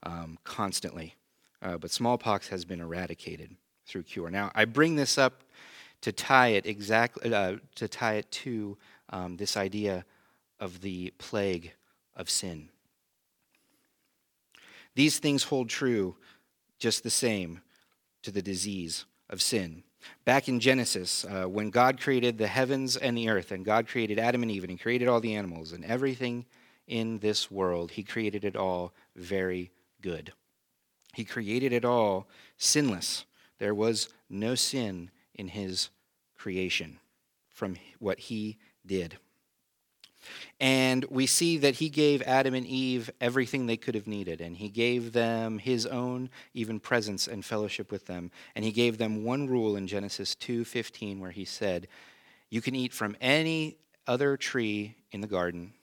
um, 0.03 0.37
constantly. 0.43 1.15
Uh, 1.61 1.77
but 1.77 1.91
smallpox 1.91 2.49
has 2.49 2.65
been 2.65 2.81
eradicated 2.81 3.55
through 3.85 4.03
cure. 4.03 4.29
Now, 4.29 4.51
I 4.53 4.65
bring 4.65 4.97
this 4.97 5.17
up 5.17 5.43
to 6.01 6.11
tie 6.11 6.49
it 6.49 6.65
exactly 6.65 7.33
uh, 7.33 7.57
to 7.75 7.87
tie 7.87 8.15
it 8.15 8.29
to 8.31 8.77
um, 9.09 9.37
this 9.37 9.55
idea 9.55 10.05
of 10.59 10.81
the 10.81 11.13
plague 11.17 11.73
of 12.15 12.29
sin. 12.29 12.69
These 14.95 15.19
things 15.19 15.43
hold 15.43 15.69
true 15.69 16.15
just 16.79 17.03
the 17.03 17.09
same 17.09 17.61
to 18.23 18.31
the 18.31 18.41
disease 18.41 19.05
of 19.29 19.41
sin. 19.41 19.83
Back 20.25 20.47
in 20.47 20.59
Genesis, 20.59 21.25
uh, 21.25 21.45
when 21.45 21.69
God 21.69 21.99
created 21.99 22.37
the 22.37 22.47
heavens 22.47 22.97
and 22.97 23.15
the 23.15 23.29
earth, 23.29 23.51
and 23.51 23.63
God 23.63 23.87
created 23.87 24.17
Adam 24.19 24.41
and 24.41 24.51
Eve, 24.51 24.63
and 24.63 24.71
He 24.71 24.77
created 24.77 25.07
all 25.07 25.19
the 25.19 25.35
animals 25.35 25.71
and 25.71 25.85
everything 25.85 26.45
in 26.87 27.19
this 27.19 27.51
world, 27.51 27.91
He 27.91 28.03
created 28.03 28.43
it 28.43 28.55
all 28.55 28.93
very 29.15 29.71
good. 30.01 30.33
He 31.13 31.23
created 31.23 31.71
it 31.71 31.85
all 31.85 32.27
sinless. 32.57 33.25
There 33.59 33.75
was 33.75 34.09
no 34.29 34.55
sin 34.55 35.11
in 35.35 35.49
his 35.49 35.89
creation 36.35 36.99
from 37.49 37.77
what 37.99 38.19
he 38.19 38.57
did. 38.85 39.17
And 40.59 41.05
we 41.05 41.25
see 41.25 41.57
that 41.57 41.75
he 41.75 41.89
gave 41.89 42.21
Adam 42.23 42.53
and 42.53 42.67
Eve 42.67 43.09
everything 43.19 43.65
they 43.65 43.77
could 43.77 43.95
have 43.95 44.07
needed, 44.07 44.39
and 44.39 44.55
he 44.57 44.69
gave 44.69 45.13
them 45.13 45.57
his 45.57 45.85
own 45.87 46.29
even 46.53 46.79
presence 46.79 47.27
and 47.27 47.43
fellowship 47.43 47.91
with 47.91 48.05
them. 48.05 48.29
And 48.55 48.63
he 48.63 48.71
gave 48.71 48.97
them 48.97 49.23
one 49.23 49.47
rule 49.47 49.75
in 49.75 49.87
Genesis 49.87 50.35
2:15 50.35 51.19
where 51.19 51.31
he 51.31 51.45
said, 51.45 51.87
"You 52.49 52.61
can 52.61 52.75
eat 52.75 52.93
from 52.93 53.17
any 53.19 53.77
other 54.05 54.37
tree 54.37 54.95
in 55.11 55.21
the 55.21 55.27
garden, 55.27 55.73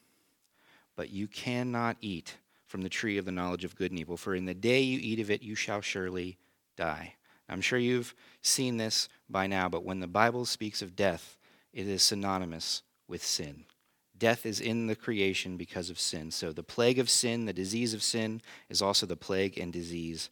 but 0.95 1.11
you 1.11 1.27
cannot 1.27 1.97
eat 2.01 2.37
from 2.67 2.83
the 2.83 2.89
tree 2.89 3.19
of 3.19 3.25
the 3.25 3.33
knowledge 3.33 3.65
of 3.65 3.75
good 3.75 3.91
and 3.91 3.99
evil, 3.99 4.17
for 4.17 4.35
in 4.35 4.45
the 4.45 4.55
day 4.55 4.83
you 4.83 5.01
eat 5.01 5.19
of 5.19 5.31
it 5.31 5.43
you 5.43 5.57
shall 5.57 5.81
surely 5.81 6.39
die." 6.77 7.15
I'm 7.49 7.61
sure 7.61 7.79
you've 7.79 8.15
seen 8.43 8.77
this 8.77 9.09
by 9.29 9.47
now, 9.47 9.69
but 9.69 9.85
when 9.85 10.01
the 10.01 10.07
Bible 10.07 10.45
speaks 10.45 10.83
of 10.83 10.97
death, 10.97 11.39
it 11.73 11.87
is 11.87 12.03
synonymous 12.03 12.83
with 13.07 13.25
sin. 13.25 13.65
Death 14.19 14.45
is 14.45 14.61
in 14.61 14.87
the 14.87 14.97
creation 14.97 15.57
because 15.57 15.91
of 15.91 16.01
sin. 16.01 16.31
So 16.31 16.53
the 16.53 16.63
plague 16.63 16.99
of 16.99 17.09
sin, 17.09 17.45
the 17.45 17.53
disease 17.53 17.95
of 17.95 18.03
sin, 18.03 18.43
is 18.69 18.83
also 18.83 19.07
the 19.07 19.17
plague 19.17 19.59
and 19.59 19.73
disease 19.73 20.29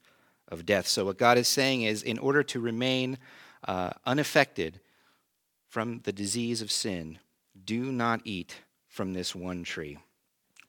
of 0.49 0.67
death. 0.67 0.87
So 0.87 1.05
what 1.05 1.19
God 1.19 1.39
is 1.39 1.49
saying 1.49 1.83
is, 1.83 2.03
in 2.03 2.19
order 2.19 2.43
to 2.43 2.61
remain 2.61 3.19
uh, 3.67 3.91
unaffected 4.05 4.81
from 5.69 6.01
the 6.05 6.13
disease 6.13 6.63
of 6.63 6.71
sin, 6.71 7.19
do 7.65 7.93
not 7.93 8.21
eat 8.25 8.57
from 8.89 9.13
this 9.13 9.35
one 9.35 9.63
tree. 9.63 9.99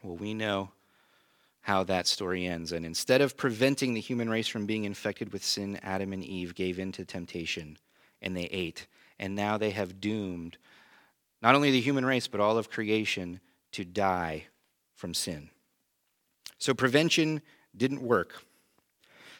Well, 0.03 0.15
we 0.15 0.33
know 0.33 0.69
how 1.67 1.83
that 1.83 2.07
story 2.07 2.45
ends. 2.45 2.71
And 2.71 2.85
instead 2.85 3.19
of 3.19 3.35
preventing 3.35 3.93
the 3.93 3.99
human 3.99 4.29
race 4.29 4.47
from 4.47 4.65
being 4.65 4.85
infected 4.85 5.33
with 5.33 5.43
sin, 5.43 5.77
Adam 5.83 6.13
and 6.13 6.23
Eve 6.23 6.55
gave 6.55 6.79
in 6.79 6.93
to 6.93 7.03
temptation 7.03 7.77
and 8.21 8.37
they 8.37 8.45
ate. 8.45 8.87
And 9.19 9.35
now 9.35 9.57
they 9.57 9.71
have 9.71 9.99
doomed 9.99 10.57
not 11.41 11.55
only 11.55 11.69
the 11.71 11.81
human 11.81 12.05
race, 12.05 12.25
but 12.25 12.39
all 12.39 12.57
of 12.57 12.69
creation 12.69 13.41
to 13.73 13.83
die 13.83 14.45
from 14.95 15.13
sin. 15.13 15.49
So 16.57 16.73
prevention 16.73 17.41
didn't 17.75 18.01
work. 18.01 18.43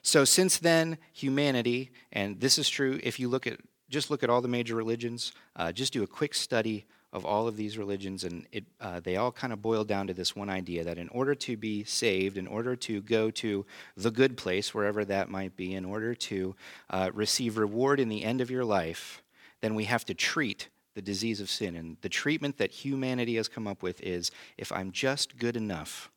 So 0.01 0.25
since 0.25 0.57
then, 0.57 0.97
humanity, 1.13 1.91
and 2.11 2.41
this 2.41 2.57
is 2.57 2.67
true 2.67 2.99
if 3.03 3.21
you 3.21 3.29
look 3.29 3.47
at 3.47 3.61
just 3.89 4.11
look 4.11 4.21
at 4.21 4.29
all 4.29 4.41
the 4.41 4.49
major 4.49 4.75
religions, 4.75 5.31
uh, 5.55 5.71
just 5.71 5.93
do 5.93 6.03
a 6.03 6.07
quick 6.07 6.33
study 6.33 6.85
of 7.17 7.25
all 7.25 7.47
of 7.47 7.57
these 7.57 7.77
religions, 7.77 8.23
and 8.23 8.45
it, 8.51 8.63
uh, 8.79 8.99
they 9.01 9.17
all 9.17 9.31
kind 9.31 9.51
of 9.51 9.61
boil 9.61 9.83
down 9.83 10.07
to 10.07 10.13
this 10.13 10.35
one 10.35 10.49
idea 10.49 10.83
that 10.83 10.97
in 10.97 11.09
order 11.09 11.35
to 11.35 11.57
be 11.57 11.83
saved, 11.83 12.37
in 12.37 12.47
order 12.47 12.75
to 12.75 13.01
go 13.01 13.29
to 13.31 13.65
the 13.97 14.11
good 14.11 14.37
place, 14.37 14.73
wherever 14.73 15.03
that 15.03 15.29
might 15.29 15.57
be, 15.57 15.73
in 15.73 15.83
order 15.83 16.13
to 16.13 16.55
uh, 16.91 17.09
receive 17.13 17.57
reward 17.57 17.99
in 17.99 18.07
the 18.07 18.23
end 18.23 18.39
of 18.39 18.51
your 18.51 18.63
life, 18.63 19.21
then 19.61 19.75
we 19.75 19.85
have 19.85 20.05
to 20.05 20.13
treat 20.13 20.69
the 20.93 21.01
disease 21.01 21.41
of 21.41 21.49
sin. 21.49 21.75
And 21.75 21.97
the 22.01 22.09
treatment 22.09 22.57
that 22.59 22.71
humanity 22.71 23.35
has 23.35 23.47
come 23.47 23.67
up 23.67 23.83
with 23.83 23.99
is 24.01 24.31
if 24.57 24.71
I'm 24.71 24.91
just 24.91 25.37
good 25.37 25.57
enough, 25.57 26.11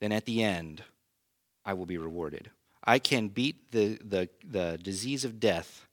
then 0.00 0.12
at 0.12 0.24
the 0.24 0.42
end, 0.42 0.84
I 1.64 1.74
will 1.74 1.86
be 1.86 1.98
rewarded. 1.98 2.50
I 2.84 3.00
can 3.00 3.28
beat 3.28 3.72
the, 3.72 3.98
the, 4.04 4.28
the 4.48 4.78
disease 4.80 5.24
of 5.24 5.40
death 5.40 5.86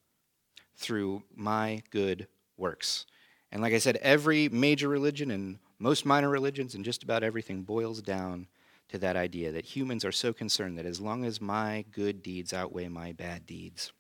through 0.75 1.23
my 1.35 1.81
good 1.89 2.27
works. 2.55 3.05
And 3.53 3.62
like 3.62 3.74
I 3.74 3.77
said, 3.77 3.98
every 3.98 4.50
major 4.50 4.89
religion 4.89 5.29
and 5.29 5.60
most 5.77 6.07
minor 6.07 6.27
religions 6.27 6.74
and 6.74 6.83
just 6.83 7.03
about 7.03 7.22
everything 7.22 7.62
boils 7.62 8.01
down 8.01 8.48
to 8.89 8.98
that 8.98 9.15
idea 9.15 9.51
that 9.51 9.63
humans 9.63 10.03
are 10.03 10.12
so 10.12 10.33
concerned 10.33 10.75
that 10.79 10.88
as 10.88 11.00
long 11.00 11.24
as 11.24 11.39
my 11.39 11.86
good 11.91 12.24
deeds 12.24 12.51
outweigh 12.51 12.88
my 12.88 13.12
bad 13.12 13.45
deeds, 13.45 13.91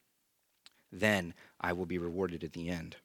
then 0.91 1.35
I 1.61 1.73
will 1.73 1.85
be 1.85 1.99
rewarded 1.99 2.43
at 2.43 2.53
the 2.53 2.67
end. 2.67 2.95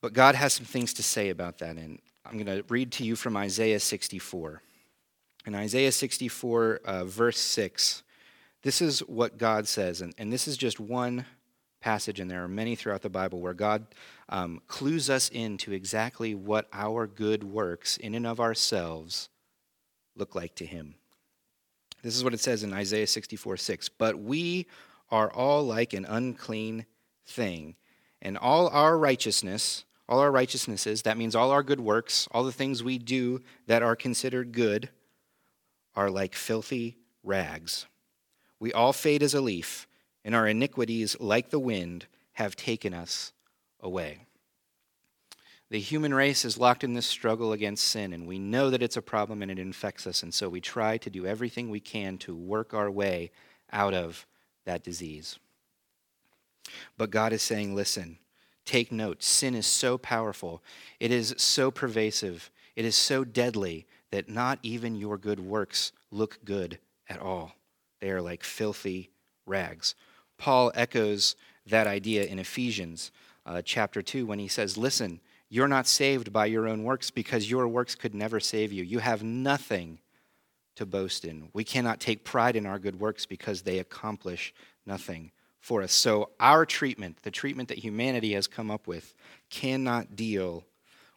But 0.00 0.14
God 0.14 0.34
has 0.34 0.54
some 0.54 0.64
things 0.64 0.94
to 0.94 1.02
say 1.02 1.28
about 1.28 1.58
that, 1.58 1.76
and 1.76 2.00
I'm 2.24 2.42
going 2.42 2.46
to 2.46 2.64
read 2.70 2.90
to 2.92 3.04
you 3.04 3.16
from 3.16 3.36
Isaiah 3.36 3.80
64. 3.80 4.62
In 5.44 5.54
Isaiah 5.54 5.92
64, 5.92 6.80
uh, 6.86 7.04
verse 7.04 7.38
6, 7.38 8.02
this 8.62 8.80
is 8.80 9.00
what 9.00 9.36
God 9.36 9.68
says, 9.68 10.00
and, 10.00 10.14
and 10.16 10.32
this 10.32 10.48
is 10.48 10.56
just 10.56 10.80
one 10.80 11.26
passage, 11.86 12.18
and 12.18 12.28
there 12.28 12.42
are 12.42 12.48
many 12.48 12.74
throughout 12.74 13.02
the 13.02 13.08
Bible 13.08 13.38
where 13.38 13.54
God 13.54 13.86
um, 14.28 14.60
clues 14.66 15.08
us 15.08 15.28
into 15.28 15.70
exactly 15.70 16.34
what 16.34 16.66
our 16.72 17.06
good 17.06 17.44
works 17.44 17.96
in 17.96 18.16
and 18.16 18.26
of 18.26 18.40
ourselves 18.40 19.28
look 20.16 20.34
like 20.34 20.56
to 20.56 20.66
Him. 20.66 20.96
This 22.02 22.16
is 22.16 22.24
what 22.24 22.34
it 22.34 22.40
says 22.40 22.64
in 22.64 22.72
Isaiah 22.72 23.06
64 23.06 23.56
6. 23.56 23.88
But 23.90 24.18
we 24.18 24.66
are 25.12 25.32
all 25.32 25.62
like 25.62 25.92
an 25.92 26.04
unclean 26.06 26.86
thing, 27.24 27.76
and 28.20 28.36
all 28.36 28.66
our 28.70 28.98
righteousness, 28.98 29.84
all 30.08 30.18
our 30.18 30.32
righteousnesses, 30.32 31.02
that 31.02 31.16
means 31.16 31.36
all 31.36 31.52
our 31.52 31.62
good 31.62 31.80
works, 31.80 32.26
all 32.32 32.42
the 32.42 32.50
things 32.50 32.82
we 32.82 32.98
do 32.98 33.40
that 33.68 33.84
are 33.84 33.94
considered 33.94 34.50
good, 34.50 34.90
are 35.94 36.10
like 36.10 36.34
filthy 36.34 36.96
rags. 37.22 37.86
We 38.58 38.72
all 38.72 38.92
fade 38.92 39.22
as 39.22 39.34
a 39.34 39.40
leaf, 39.40 39.86
and 40.26 40.34
our 40.34 40.48
iniquities, 40.48 41.16
like 41.20 41.50
the 41.50 41.58
wind, 41.58 42.06
have 42.32 42.56
taken 42.56 42.92
us 42.92 43.32
away. 43.80 44.18
The 45.70 45.78
human 45.78 46.12
race 46.12 46.44
is 46.44 46.58
locked 46.58 46.82
in 46.82 46.94
this 46.94 47.06
struggle 47.06 47.52
against 47.52 47.84
sin, 47.84 48.12
and 48.12 48.26
we 48.26 48.40
know 48.40 48.68
that 48.70 48.82
it's 48.82 48.96
a 48.96 49.02
problem 49.02 49.40
and 49.40 49.52
it 49.52 49.58
infects 49.58 50.04
us, 50.04 50.24
and 50.24 50.34
so 50.34 50.48
we 50.48 50.60
try 50.60 50.98
to 50.98 51.10
do 51.10 51.26
everything 51.26 51.70
we 51.70 51.78
can 51.78 52.18
to 52.18 52.34
work 52.34 52.74
our 52.74 52.90
way 52.90 53.30
out 53.72 53.94
of 53.94 54.26
that 54.64 54.82
disease. 54.82 55.38
But 56.98 57.10
God 57.10 57.32
is 57.32 57.42
saying, 57.42 57.76
listen, 57.76 58.18
take 58.64 58.90
note. 58.90 59.22
Sin 59.22 59.54
is 59.54 59.66
so 59.66 59.96
powerful, 59.96 60.60
it 60.98 61.12
is 61.12 61.36
so 61.38 61.70
pervasive, 61.70 62.50
it 62.74 62.84
is 62.84 62.96
so 62.96 63.22
deadly 63.22 63.86
that 64.10 64.28
not 64.28 64.58
even 64.64 64.96
your 64.96 65.18
good 65.18 65.38
works 65.38 65.92
look 66.10 66.44
good 66.44 66.80
at 67.08 67.20
all. 67.20 67.52
They 68.00 68.10
are 68.10 68.20
like 68.20 68.42
filthy 68.42 69.10
rags. 69.46 69.94
Paul 70.38 70.72
echoes 70.74 71.36
that 71.66 71.86
idea 71.86 72.24
in 72.24 72.38
Ephesians 72.38 73.10
uh, 73.44 73.62
chapter 73.64 74.02
2 74.02 74.26
when 74.26 74.38
he 74.38 74.48
says, 74.48 74.76
Listen, 74.76 75.20
you're 75.48 75.68
not 75.68 75.86
saved 75.86 76.32
by 76.32 76.46
your 76.46 76.66
own 76.66 76.84
works 76.84 77.10
because 77.10 77.50
your 77.50 77.68
works 77.68 77.94
could 77.94 78.14
never 78.14 78.40
save 78.40 78.72
you. 78.72 78.82
You 78.82 78.98
have 78.98 79.22
nothing 79.22 80.00
to 80.74 80.84
boast 80.84 81.24
in. 81.24 81.48
We 81.52 81.64
cannot 81.64 82.00
take 82.00 82.24
pride 82.24 82.56
in 82.56 82.66
our 82.66 82.78
good 82.78 83.00
works 83.00 83.26
because 83.26 83.62
they 83.62 83.78
accomplish 83.78 84.52
nothing 84.84 85.30
for 85.60 85.82
us. 85.82 85.92
So, 85.92 86.30
our 86.38 86.66
treatment, 86.66 87.22
the 87.22 87.30
treatment 87.30 87.68
that 87.70 87.78
humanity 87.78 88.34
has 88.34 88.46
come 88.46 88.70
up 88.70 88.86
with, 88.86 89.14
cannot 89.50 90.16
deal 90.16 90.64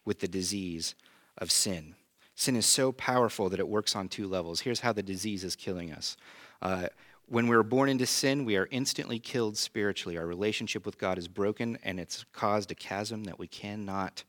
with 0.06 0.20
the 0.20 0.28
disease 0.28 0.96
of 1.38 1.52
sin. 1.52 1.96
Sin 2.36 2.56
is 2.56 2.66
so 2.66 2.92
powerful 2.92 3.50
that 3.50 3.60
it 3.60 3.68
works 3.68 3.96
on 3.96 4.08
two 4.08 4.28
levels. 4.28 4.62
Here's 4.62 4.80
how 4.80 4.94
the 4.94 5.04
disease 5.04 5.44
is 5.44 5.56
killing 5.56 5.92
us. 5.92 6.16
Uh, 6.62 6.88
when 7.30 7.48
we're 7.48 7.64
born 7.64 7.90
into 7.90 8.06
sin, 8.06 8.44
we 8.44 8.58
are 8.58 8.68
instantly 8.72 9.20
killed 9.20 9.58
spiritually. 9.58 10.18
Our 10.18 10.26
relationship 10.26 10.86
with 10.86 10.98
God 10.98 11.18
is 11.18 11.28
broken, 11.28 11.78
and 11.84 12.00
it's 12.00 12.26
caused 12.34 12.72
a 12.72 12.76
chasm 12.76 13.26
that 13.26 13.38
we 13.38 13.48
cannot 13.48 14.24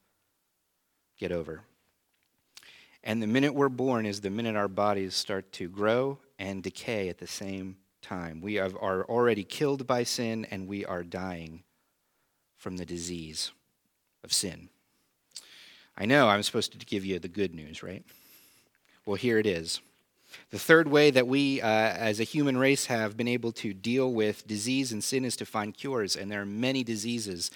get 1.19 1.33
over. 1.33 1.63
And 3.03 3.23
the 3.23 3.27
minute 3.27 3.55
we're 3.55 3.71
born 3.71 4.05
is 4.05 4.21
the 4.21 4.29
minute 4.29 4.57
our 4.57 4.69
bodies 4.69 5.15
start 5.15 5.51
to 5.53 5.69
grow 5.69 6.19
and 6.39 6.63
decay 6.63 7.09
at 7.09 7.19
the 7.19 7.27
same 7.27 7.79
time. 8.03 8.43
We 8.43 8.59
are 8.59 8.71
already 9.05 9.45
killed 9.45 9.87
by 9.87 10.03
sin, 10.03 10.47
and 10.51 10.69
we 10.69 10.85
are 10.85 11.03
dying 11.03 11.63
from 12.59 12.77
the 12.77 12.85
disease 12.85 13.53
of 14.23 14.33
sin. 14.33 14.69
I 15.97 16.05
know 16.05 16.29
I'm 16.29 16.43
supposed 16.43 16.79
to 16.79 16.87
give 16.87 17.07
you 17.07 17.19
the 17.19 17.29
good 17.29 17.55
news, 17.55 17.83
right? 17.83 18.05
Well, 19.07 19.17
here 19.17 19.39
it 19.39 19.47
is. 19.47 19.81
The 20.51 20.59
third 20.59 20.89
way 20.89 21.11
that 21.11 21.27
we, 21.27 21.61
uh, 21.61 21.67
as 21.67 22.21
a 22.21 22.25
human 22.25 22.57
race, 22.57 22.87
have 22.87 23.17
been 23.17 23.29
able 23.29 23.53
to 23.53 23.73
deal 23.73 24.13
with 24.13 24.47
disease 24.47 24.93
and 24.93 25.03
sin 25.03 25.25
is 25.25 25.37
to 25.37 25.47
find 25.47 25.75
cures. 25.75 26.17
And 26.17 26.31
there 26.31 26.43
are 26.43 26.47
many 26.47 26.85
diseases 26.85 27.51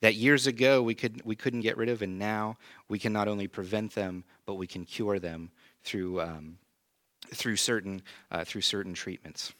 that 0.00 0.14
years 0.14 0.46
ago 0.46 0.82
we, 0.82 0.94
could, 0.94 1.22
we 1.24 1.36
couldn't 1.36 1.60
get 1.60 1.76
rid 1.76 1.88
of, 1.88 2.02
and 2.02 2.18
now 2.18 2.56
we 2.88 2.98
can 2.98 3.12
not 3.12 3.28
only 3.28 3.48
prevent 3.48 3.94
them, 3.94 4.24
but 4.46 4.54
we 4.54 4.66
can 4.66 4.84
cure 4.84 5.18
them 5.18 5.50
through, 5.82 6.20
um, 6.20 6.58
through, 7.32 7.56
certain, 7.56 8.02
uh, 8.30 8.44
through 8.44 8.62
certain 8.62 8.94
treatments. 8.94 9.52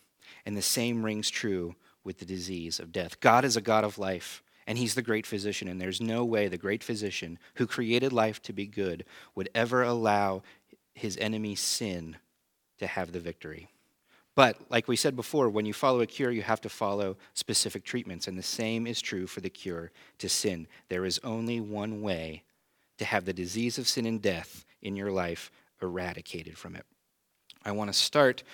And 0.46 0.56
the 0.56 0.62
same 0.62 1.04
rings 1.04 1.30
true 1.30 1.74
with 2.04 2.18
the 2.18 2.24
disease 2.24 2.80
of 2.80 2.92
death. 2.92 3.20
God 3.20 3.44
is 3.44 3.56
a 3.56 3.60
God 3.60 3.84
of 3.84 3.98
life, 3.98 4.42
and 4.66 4.78
He's 4.78 4.94
the 4.94 5.02
great 5.02 5.26
physician, 5.26 5.68
and 5.68 5.80
there's 5.80 6.00
no 6.00 6.24
way 6.24 6.48
the 6.48 6.56
great 6.56 6.84
physician 6.84 7.38
who 7.54 7.66
created 7.66 8.12
life 8.12 8.40
to 8.42 8.52
be 8.52 8.66
good 8.66 9.04
would 9.34 9.48
ever 9.54 9.82
allow 9.82 10.42
his 10.98 11.16
enemy 11.18 11.54
sin 11.54 12.16
to 12.78 12.86
have 12.86 13.12
the 13.12 13.20
victory. 13.20 13.68
But, 14.34 14.56
like 14.70 14.86
we 14.86 14.94
said 14.94 15.16
before, 15.16 15.48
when 15.48 15.66
you 15.66 15.72
follow 15.72 16.00
a 16.00 16.06
cure, 16.06 16.30
you 16.30 16.42
have 16.42 16.60
to 16.60 16.68
follow 16.68 17.16
specific 17.34 17.84
treatments. 17.84 18.28
And 18.28 18.38
the 18.38 18.42
same 18.42 18.86
is 18.86 19.00
true 19.00 19.26
for 19.26 19.40
the 19.40 19.50
cure 19.50 19.90
to 20.18 20.28
sin. 20.28 20.68
There 20.88 21.04
is 21.04 21.20
only 21.24 21.60
one 21.60 22.02
way 22.02 22.44
to 22.98 23.04
have 23.04 23.24
the 23.24 23.32
disease 23.32 23.78
of 23.78 23.88
sin 23.88 24.06
and 24.06 24.22
death 24.22 24.64
in 24.82 24.94
your 24.94 25.10
life 25.10 25.50
eradicated 25.82 26.56
from 26.56 26.76
it. 26.76 26.84
I 27.64 27.72
want 27.72 27.92
to 27.92 27.98
start, 27.98 28.44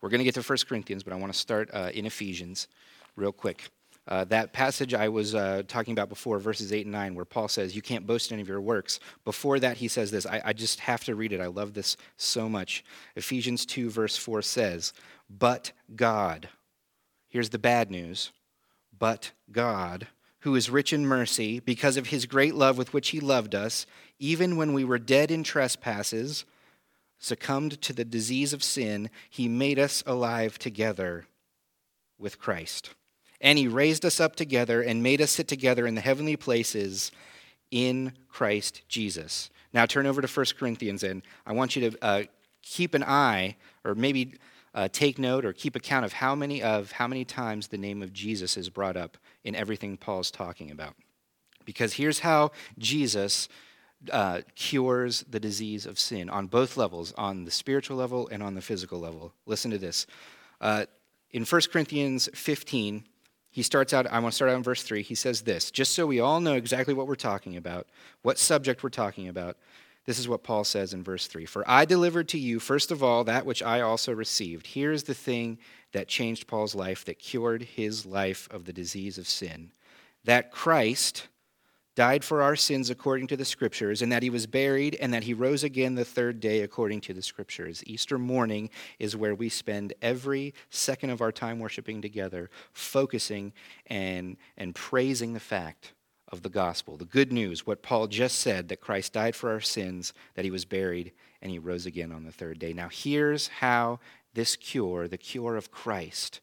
we're 0.00 0.08
going 0.08 0.18
to 0.18 0.24
get 0.24 0.34
to 0.34 0.42
1 0.42 0.58
Corinthians, 0.68 1.02
but 1.02 1.12
I 1.12 1.16
want 1.16 1.32
to 1.32 1.38
start 1.38 1.70
uh, 1.72 1.90
in 1.94 2.06
Ephesians 2.06 2.66
real 3.16 3.32
quick. 3.32 3.70
Uh, 4.08 4.24
that 4.24 4.54
passage 4.54 4.94
I 4.94 5.10
was 5.10 5.34
uh, 5.34 5.62
talking 5.68 5.92
about 5.92 6.08
before, 6.08 6.38
verses 6.38 6.72
8 6.72 6.86
and 6.86 6.92
9, 6.92 7.14
where 7.14 7.26
Paul 7.26 7.46
says, 7.46 7.76
You 7.76 7.82
can't 7.82 8.06
boast 8.06 8.32
any 8.32 8.40
of 8.40 8.48
your 8.48 8.60
works. 8.60 9.00
Before 9.26 9.60
that, 9.60 9.76
he 9.76 9.86
says 9.86 10.10
this. 10.10 10.24
I, 10.24 10.40
I 10.46 10.52
just 10.54 10.80
have 10.80 11.04
to 11.04 11.14
read 11.14 11.32
it. 11.32 11.42
I 11.42 11.46
love 11.46 11.74
this 11.74 11.98
so 12.16 12.48
much. 12.48 12.82
Ephesians 13.16 13.66
2, 13.66 13.90
verse 13.90 14.16
4 14.16 14.40
says, 14.40 14.94
But 15.28 15.72
God, 15.94 16.48
here's 17.28 17.50
the 17.50 17.58
bad 17.58 17.90
news, 17.90 18.32
but 18.98 19.32
God, 19.52 20.06
who 20.40 20.54
is 20.54 20.70
rich 20.70 20.94
in 20.94 21.04
mercy, 21.04 21.60
because 21.60 21.98
of 21.98 22.06
his 22.06 22.24
great 22.24 22.54
love 22.54 22.78
with 22.78 22.94
which 22.94 23.10
he 23.10 23.20
loved 23.20 23.54
us, 23.54 23.84
even 24.18 24.56
when 24.56 24.72
we 24.72 24.84
were 24.84 24.98
dead 24.98 25.30
in 25.30 25.42
trespasses, 25.42 26.46
succumbed 27.18 27.82
to 27.82 27.92
the 27.92 28.06
disease 28.06 28.54
of 28.54 28.64
sin, 28.64 29.10
he 29.28 29.48
made 29.48 29.78
us 29.78 30.02
alive 30.06 30.58
together 30.58 31.26
with 32.18 32.38
Christ 32.38 32.94
and 33.40 33.58
he 33.58 33.68
raised 33.68 34.04
us 34.04 34.20
up 34.20 34.36
together 34.36 34.82
and 34.82 35.02
made 35.02 35.20
us 35.20 35.30
sit 35.30 35.48
together 35.48 35.86
in 35.86 35.94
the 35.94 36.00
heavenly 36.00 36.36
places 36.36 37.12
in 37.70 38.12
Christ 38.28 38.82
Jesus. 38.88 39.50
Now 39.72 39.86
turn 39.86 40.06
over 40.06 40.22
to 40.22 40.28
1 40.28 40.46
Corinthians, 40.58 41.02
and 41.02 41.22
I 41.46 41.52
want 41.52 41.76
you 41.76 41.90
to 41.90 42.04
uh, 42.04 42.22
keep 42.62 42.94
an 42.94 43.04
eye, 43.04 43.56
or 43.84 43.94
maybe 43.94 44.34
uh, 44.74 44.88
take 44.90 45.18
note, 45.18 45.44
or 45.44 45.52
keep 45.52 45.76
account 45.76 46.04
of 46.04 46.12
how 46.14 46.34
many 46.34 46.62
of 46.62 46.92
how 46.92 47.06
many 47.06 47.24
times 47.24 47.68
the 47.68 47.78
name 47.78 48.02
of 48.02 48.12
Jesus 48.12 48.56
is 48.56 48.70
brought 48.70 48.96
up 48.96 49.18
in 49.44 49.54
everything 49.54 49.96
Paul's 49.96 50.30
talking 50.30 50.70
about. 50.70 50.94
Because 51.64 51.94
here's 51.94 52.20
how 52.20 52.52
Jesus 52.78 53.48
uh, 54.12 54.40
cures 54.54 55.24
the 55.28 55.40
disease 55.40 55.84
of 55.84 55.98
sin 55.98 56.30
on 56.30 56.46
both 56.46 56.76
levels, 56.76 57.12
on 57.18 57.44
the 57.44 57.50
spiritual 57.50 57.96
level 57.96 58.28
and 58.30 58.42
on 58.42 58.54
the 58.54 58.62
physical 58.62 58.98
level. 58.98 59.32
Listen 59.44 59.70
to 59.70 59.78
this. 59.78 60.06
Uh, 60.60 60.86
in 61.30 61.44
1 61.44 61.60
Corinthians 61.70 62.28
15, 62.34 63.04
he 63.50 63.62
starts 63.62 63.92
out, 63.92 64.06
I 64.06 64.18
want 64.18 64.32
to 64.32 64.36
start 64.36 64.50
out 64.50 64.56
in 64.56 64.62
verse 64.62 64.82
3. 64.82 65.02
He 65.02 65.14
says 65.14 65.42
this, 65.42 65.70
just 65.70 65.94
so 65.94 66.06
we 66.06 66.20
all 66.20 66.40
know 66.40 66.54
exactly 66.54 66.94
what 66.94 67.06
we're 67.06 67.14
talking 67.14 67.56
about, 67.56 67.86
what 68.22 68.38
subject 68.38 68.82
we're 68.82 68.90
talking 68.90 69.28
about. 69.28 69.56
This 70.04 70.18
is 70.18 70.28
what 70.28 70.42
Paul 70.42 70.64
says 70.64 70.94
in 70.94 71.02
verse 71.02 71.26
3 71.26 71.44
For 71.44 71.68
I 71.68 71.84
delivered 71.84 72.28
to 72.28 72.38
you, 72.38 72.60
first 72.60 72.90
of 72.90 73.02
all, 73.02 73.24
that 73.24 73.44
which 73.44 73.62
I 73.62 73.80
also 73.80 74.12
received. 74.12 74.66
Here's 74.68 75.02
the 75.02 75.14
thing 75.14 75.58
that 75.92 76.08
changed 76.08 76.46
Paul's 76.46 76.74
life, 76.74 77.04
that 77.04 77.18
cured 77.18 77.62
his 77.62 78.06
life 78.06 78.48
of 78.50 78.64
the 78.64 78.72
disease 78.72 79.18
of 79.18 79.28
sin 79.28 79.72
that 80.24 80.50
Christ 80.50 81.28
died 81.98 82.22
for 82.22 82.42
our 82.42 82.54
sins 82.54 82.90
according 82.90 83.26
to 83.26 83.36
the 83.36 83.44
scriptures, 83.44 84.02
and 84.02 84.12
that 84.12 84.22
he 84.22 84.30
was 84.30 84.46
buried, 84.46 84.94
and 85.00 85.12
that 85.12 85.24
he 85.24 85.34
rose 85.34 85.64
again 85.64 85.96
the 85.96 86.04
third 86.04 86.38
day 86.38 86.60
according 86.60 87.00
to 87.00 87.12
the 87.12 87.20
scriptures. 87.20 87.82
Easter 87.88 88.18
morning 88.18 88.70
is 89.00 89.16
where 89.16 89.34
we 89.34 89.48
spend 89.48 89.92
every 90.00 90.54
second 90.70 91.10
of 91.10 91.20
our 91.20 91.32
time 91.32 91.58
worshiping 91.58 92.00
together, 92.00 92.50
focusing 92.72 93.52
and, 93.88 94.36
and 94.56 94.76
praising 94.76 95.32
the 95.32 95.40
fact 95.40 95.92
of 96.28 96.42
the 96.42 96.48
gospel, 96.48 96.96
the 96.96 97.04
good 97.04 97.32
news, 97.32 97.66
what 97.66 97.82
Paul 97.82 98.06
just 98.06 98.38
said 98.38 98.68
that 98.68 98.80
Christ 98.80 99.12
died 99.12 99.34
for 99.34 99.50
our 99.50 99.60
sins, 99.60 100.12
that 100.36 100.44
he 100.44 100.52
was 100.52 100.64
buried, 100.64 101.10
and 101.42 101.50
he 101.50 101.58
rose 101.58 101.84
again 101.84 102.12
on 102.12 102.22
the 102.22 102.30
third 102.30 102.60
day. 102.60 102.72
Now, 102.72 102.90
here's 102.92 103.48
how 103.48 103.98
this 104.34 104.54
cure, 104.54 105.08
the 105.08 105.18
cure 105.18 105.56
of 105.56 105.72
Christ, 105.72 106.42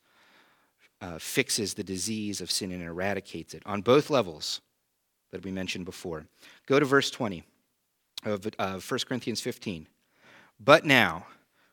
uh, 0.99 1.17
fixes 1.17 1.75
the 1.75 1.83
disease 1.85 2.41
of 2.41 2.51
sin 2.51 2.73
and 2.73 2.83
eradicates 2.83 3.53
it 3.53 3.63
on 3.65 3.81
both 3.81 4.09
levels 4.09 4.59
that 5.35 5.43
we 5.43 5.51
mentioned 5.51 5.83
before. 5.83 6.25
Go 6.65 6.79
to 6.79 6.85
verse 6.85 7.11
20 7.11 7.43
of 8.23 8.47
uh, 8.57 8.79
1 8.79 8.99
Corinthians 9.05 9.41
15. 9.41 9.85
But 10.57 10.85
now, 10.85 11.27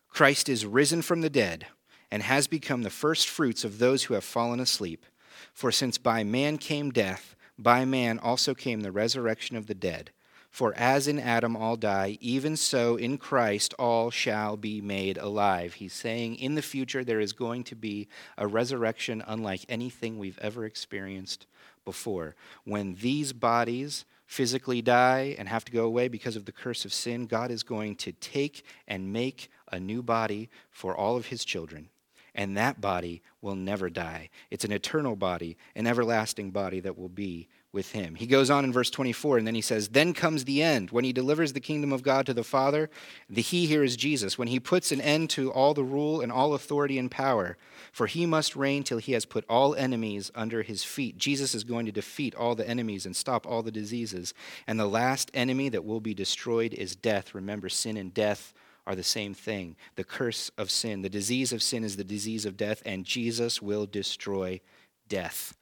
Christ 0.08 0.48
is 0.48 0.66
risen 0.66 1.00
from 1.00 1.20
the 1.20 1.30
dead 1.30 1.66
and 2.10 2.24
has 2.24 2.48
become 2.48 2.82
the 2.82 2.90
first 2.90 3.28
fruits 3.28 3.62
of 3.62 3.78
those 3.78 4.04
who 4.04 4.14
have 4.14 4.24
fallen 4.24 4.58
asleep. 4.58 5.06
For 5.54 5.70
since 5.70 5.96
by 5.96 6.24
man 6.24 6.58
came 6.58 6.90
death, 6.90 7.36
by 7.56 7.84
man 7.84 8.18
also 8.18 8.52
came 8.52 8.80
the 8.80 8.90
resurrection 8.90 9.56
of 9.56 9.68
the 9.68 9.74
dead. 9.74 10.10
For 10.50 10.74
as 10.76 11.06
in 11.06 11.20
Adam 11.20 11.56
all 11.56 11.76
die, 11.76 12.18
even 12.20 12.56
so 12.56 12.96
in 12.96 13.16
Christ 13.16 13.74
all 13.78 14.10
shall 14.10 14.56
be 14.56 14.80
made 14.80 15.18
alive. 15.18 15.74
He's 15.74 15.94
saying 15.94 16.34
in 16.34 16.56
the 16.56 16.62
future 16.62 17.04
there 17.04 17.20
is 17.20 17.32
going 17.32 17.62
to 17.64 17.76
be 17.76 18.08
a 18.36 18.48
resurrection 18.48 19.22
unlike 19.24 19.64
anything 19.68 20.18
we've 20.18 20.38
ever 20.40 20.64
experienced 20.64 21.46
before. 21.84 22.34
When 22.64 22.94
these 22.94 23.32
bodies 23.32 24.04
physically 24.26 24.80
die 24.80 25.34
and 25.38 25.48
have 25.48 25.64
to 25.66 25.72
go 25.72 25.84
away 25.84 26.08
because 26.08 26.36
of 26.36 26.44
the 26.44 26.52
curse 26.52 26.84
of 26.84 26.92
sin, 26.92 27.26
God 27.26 27.50
is 27.50 27.62
going 27.62 27.96
to 27.96 28.12
take 28.12 28.64
and 28.88 29.12
make 29.12 29.50
a 29.70 29.78
new 29.78 30.02
body 30.02 30.48
for 30.70 30.96
all 30.96 31.16
of 31.16 31.26
his 31.26 31.44
children. 31.44 31.88
And 32.34 32.56
that 32.56 32.80
body 32.80 33.22
will 33.42 33.56
never 33.56 33.90
die. 33.90 34.30
It's 34.50 34.64
an 34.64 34.72
eternal 34.72 35.16
body, 35.16 35.58
an 35.74 35.86
everlasting 35.86 36.50
body 36.50 36.80
that 36.80 36.96
will 36.96 37.10
be 37.10 37.48
with 37.72 37.92
him. 37.92 38.16
He 38.16 38.26
goes 38.26 38.50
on 38.50 38.64
in 38.64 38.72
verse 38.72 38.90
24, 38.90 39.38
and 39.38 39.46
then 39.46 39.54
he 39.54 39.62
says, 39.62 39.88
Then 39.88 40.12
comes 40.12 40.44
the 40.44 40.62
end, 40.62 40.90
when 40.90 41.04
he 41.04 41.12
delivers 41.12 41.52
the 41.52 41.60
kingdom 41.60 41.92
of 41.92 42.02
God 42.02 42.26
to 42.26 42.34
the 42.34 42.44
Father. 42.44 42.90
The 43.30 43.40
he 43.40 43.66
here 43.66 43.82
is 43.82 43.96
Jesus, 43.96 44.36
when 44.36 44.48
he 44.48 44.60
puts 44.60 44.92
an 44.92 45.00
end 45.00 45.30
to 45.30 45.50
all 45.50 45.72
the 45.72 45.82
rule 45.82 46.20
and 46.20 46.30
all 46.30 46.52
authority 46.52 46.98
and 46.98 47.10
power. 47.10 47.56
For 47.90 48.06
he 48.06 48.26
must 48.26 48.54
reign 48.54 48.82
till 48.82 48.98
he 48.98 49.12
has 49.12 49.24
put 49.24 49.46
all 49.48 49.74
enemies 49.74 50.30
under 50.34 50.62
his 50.62 50.84
feet. 50.84 51.16
Jesus 51.16 51.54
is 51.54 51.64
going 51.64 51.86
to 51.86 51.92
defeat 51.92 52.34
all 52.34 52.54
the 52.54 52.68
enemies 52.68 53.06
and 53.06 53.16
stop 53.16 53.46
all 53.46 53.62
the 53.62 53.72
diseases. 53.72 54.34
And 54.66 54.78
the 54.78 54.86
last 54.86 55.30
enemy 55.32 55.70
that 55.70 55.84
will 55.84 56.00
be 56.00 56.14
destroyed 56.14 56.74
is 56.74 56.94
death. 56.94 57.34
Remember, 57.34 57.70
sin 57.70 57.96
and 57.96 58.12
death 58.12 58.52
are 58.86 58.94
the 58.94 59.02
same 59.02 59.32
thing. 59.32 59.76
The 59.96 60.04
curse 60.04 60.50
of 60.58 60.70
sin, 60.70 61.02
the 61.02 61.08
disease 61.08 61.52
of 61.52 61.62
sin 61.62 61.84
is 61.84 61.96
the 61.96 62.04
disease 62.04 62.44
of 62.44 62.56
death, 62.56 62.82
and 62.84 63.04
Jesus 63.04 63.62
will 63.62 63.86
destroy 63.86 64.60
death. 65.08 65.56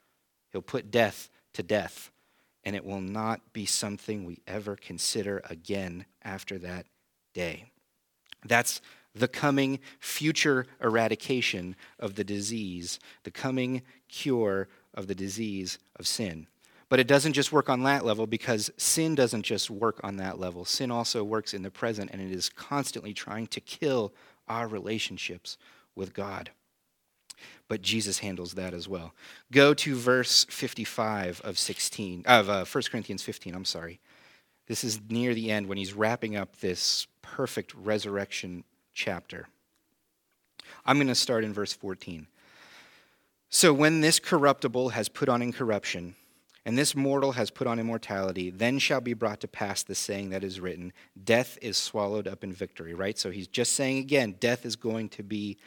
He'll 0.51 0.61
put 0.61 0.91
death 0.91 1.29
to 1.53 1.63
death, 1.63 2.11
and 2.63 2.75
it 2.75 2.85
will 2.85 3.01
not 3.01 3.53
be 3.53 3.65
something 3.65 4.23
we 4.23 4.39
ever 4.47 4.75
consider 4.75 5.41
again 5.49 6.05
after 6.23 6.57
that 6.59 6.85
day. 7.33 7.65
That's 8.45 8.81
the 9.13 9.27
coming 9.27 9.79
future 9.99 10.67
eradication 10.81 11.75
of 11.99 12.15
the 12.15 12.23
disease, 12.23 12.99
the 13.23 13.31
coming 13.31 13.81
cure 14.07 14.69
of 14.93 15.07
the 15.07 15.15
disease 15.15 15.77
of 15.97 16.07
sin. 16.07 16.47
But 16.89 16.99
it 16.99 17.07
doesn't 17.07 17.33
just 17.33 17.51
work 17.51 17.69
on 17.69 17.83
that 17.83 18.05
level 18.05 18.27
because 18.27 18.69
sin 18.77 19.15
doesn't 19.15 19.43
just 19.43 19.69
work 19.69 20.01
on 20.03 20.17
that 20.17 20.39
level. 20.39 20.65
Sin 20.65 20.91
also 20.91 21.23
works 21.23 21.53
in 21.53 21.61
the 21.61 21.71
present 21.71 22.11
and 22.11 22.21
it 22.21 22.31
is 22.31 22.49
constantly 22.49 23.13
trying 23.13 23.47
to 23.47 23.61
kill 23.61 24.13
our 24.47 24.67
relationships 24.67 25.57
with 25.95 26.13
God 26.13 26.51
but 27.71 27.81
Jesus 27.81 28.19
handles 28.19 28.55
that 28.55 28.73
as 28.73 28.89
well. 28.89 29.13
Go 29.49 29.73
to 29.75 29.95
verse 29.95 30.43
55 30.49 31.39
of 31.45 31.57
16 31.57 32.23
of 32.25 32.49
uh, 32.49 32.65
1 32.65 32.83
Corinthians 32.91 33.23
15, 33.23 33.55
I'm 33.55 33.63
sorry. 33.63 34.01
This 34.67 34.83
is 34.83 34.99
near 35.07 35.33
the 35.33 35.49
end 35.49 35.67
when 35.67 35.77
he's 35.77 35.93
wrapping 35.93 36.35
up 36.35 36.57
this 36.57 37.07
perfect 37.21 37.73
resurrection 37.73 38.65
chapter. 38.93 39.47
I'm 40.85 40.97
going 40.97 41.07
to 41.07 41.15
start 41.15 41.45
in 41.45 41.53
verse 41.53 41.71
14. 41.71 42.27
So 43.49 43.71
when 43.71 44.01
this 44.01 44.19
corruptible 44.19 44.89
has 44.89 45.07
put 45.07 45.29
on 45.29 45.41
incorruption, 45.41 46.15
and 46.65 46.77
this 46.77 46.93
mortal 46.93 47.31
has 47.31 47.51
put 47.51 47.67
on 47.67 47.79
immortality, 47.79 48.49
then 48.49 48.79
shall 48.79 48.99
be 48.99 49.13
brought 49.13 49.39
to 49.39 49.47
pass 49.47 49.81
the 49.81 49.95
saying 49.95 50.31
that 50.31 50.43
is 50.43 50.59
written, 50.59 50.91
Death 51.23 51.57
is 51.61 51.77
swallowed 51.77 52.27
up 52.27 52.43
in 52.43 52.51
victory, 52.51 52.93
right? 52.93 53.17
So 53.17 53.31
he's 53.31 53.47
just 53.47 53.75
saying 53.75 53.99
again, 53.99 54.35
death 54.41 54.65
is 54.65 54.75
going 54.75 55.07
to 55.07 55.23
be 55.23 55.57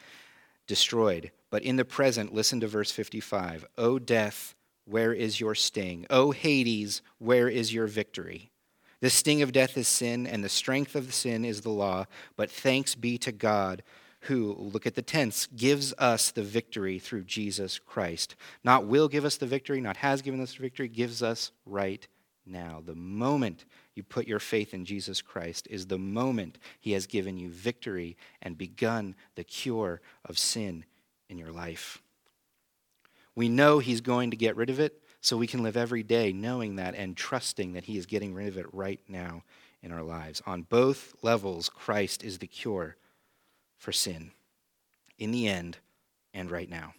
destroyed. 0.67 1.31
But 1.55 1.63
in 1.63 1.77
the 1.77 1.85
present, 1.85 2.35
listen 2.35 2.59
to 2.63 2.67
verse 2.67 2.91
55. 2.91 3.65
O 3.79 4.01
death, 4.01 4.57
where 4.87 5.13
is 5.13 5.39
your 5.39 5.55
sting? 5.55 6.05
O 6.11 6.33
Hades, 6.33 7.01
where 7.19 7.49
is 7.49 7.73
your 7.73 7.87
victory? 7.87 8.51
The 8.99 9.09
sting 9.09 9.41
of 9.41 9.53
death 9.53 9.79
is 9.79 9.87
sin, 9.87 10.27
and 10.27 10.43
the 10.43 10.49
strength 10.49 10.97
of 10.97 11.15
sin 11.15 11.45
is 11.45 11.61
the 11.61 11.71
law. 11.71 12.07
But 12.37 12.51
thanks 12.51 12.97
be 12.97 13.19
to 13.19 13.31
God 13.31 13.85
who, 14.23 14.57
look 14.59 14.85
at 14.85 14.97
the 14.97 15.01
tense, 15.01 15.47
gives 15.47 15.95
us 15.97 16.33
the 16.33 16.43
victory 16.43 16.99
through 16.99 17.23
Jesus 17.23 17.79
Christ. 17.79 18.35
Not 18.65 18.87
will 18.87 19.07
give 19.07 19.25
us 19.25 19.37
the 19.37 19.47
victory, 19.47 19.81
not 19.81 19.99
has 19.99 20.23
given 20.23 20.41
us 20.41 20.55
the 20.55 20.63
victory, 20.63 20.89
gives 20.89 21.23
us 21.23 21.53
right 21.65 22.05
now. 22.45 22.83
The 22.85 22.97
moment 22.97 23.65
you 23.95 24.03
put 24.03 24.27
your 24.27 24.41
faith 24.41 24.75
in 24.75 24.85
Jesus 24.85 25.23
Christ 25.23 25.69
is 25.71 25.87
the 25.87 25.99
moment 25.99 26.59
he 26.81 26.91
has 26.95 27.07
given 27.07 27.39
you 27.39 27.49
victory 27.49 28.17
and 28.43 28.59
begun 28.59 29.15
the 29.37 29.45
cure 29.45 30.01
of 30.25 30.37
sin 30.37 30.85
in 31.29 31.39
your 31.39 31.53
life. 31.53 32.03
We 33.35 33.49
know 33.49 33.79
He's 33.79 34.01
going 34.01 34.31
to 34.31 34.37
get 34.37 34.57
rid 34.57 34.71
of 34.71 34.81
it, 34.81 35.01
so 35.21 35.37
we 35.37 35.47
can 35.47 35.63
live 35.63 35.77
every 35.77 36.03
day 36.03 36.33
knowing 36.33 36.77
that 36.77 36.95
and 36.95 37.17
trusting 37.17 37.73
that 37.73 37.85
He 37.85 37.97
is 37.97 38.07
getting 38.07 38.35
rid 38.35 38.49
of 38.49 38.59
it 38.59 38.67
right 38.73 39.01
now 39.09 39.43
in 39.83 39.93
our 39.93 40.03
lives. 40.03 40.43
On 40.47 40.63
both 40.63 41.15
levels, 41.23 41.69
Christ 41.69 42.23
is 42.23 42.39
the 42.39 42.47
cure 42.47 42.97
for 43.77 43.93
sin, 43.93 44.33
in 45.19 45.31
the 45.31 45.49
end 45.49 45.79
and 46.33 46.51
right 46.51 46.69
now. 46.69 46.95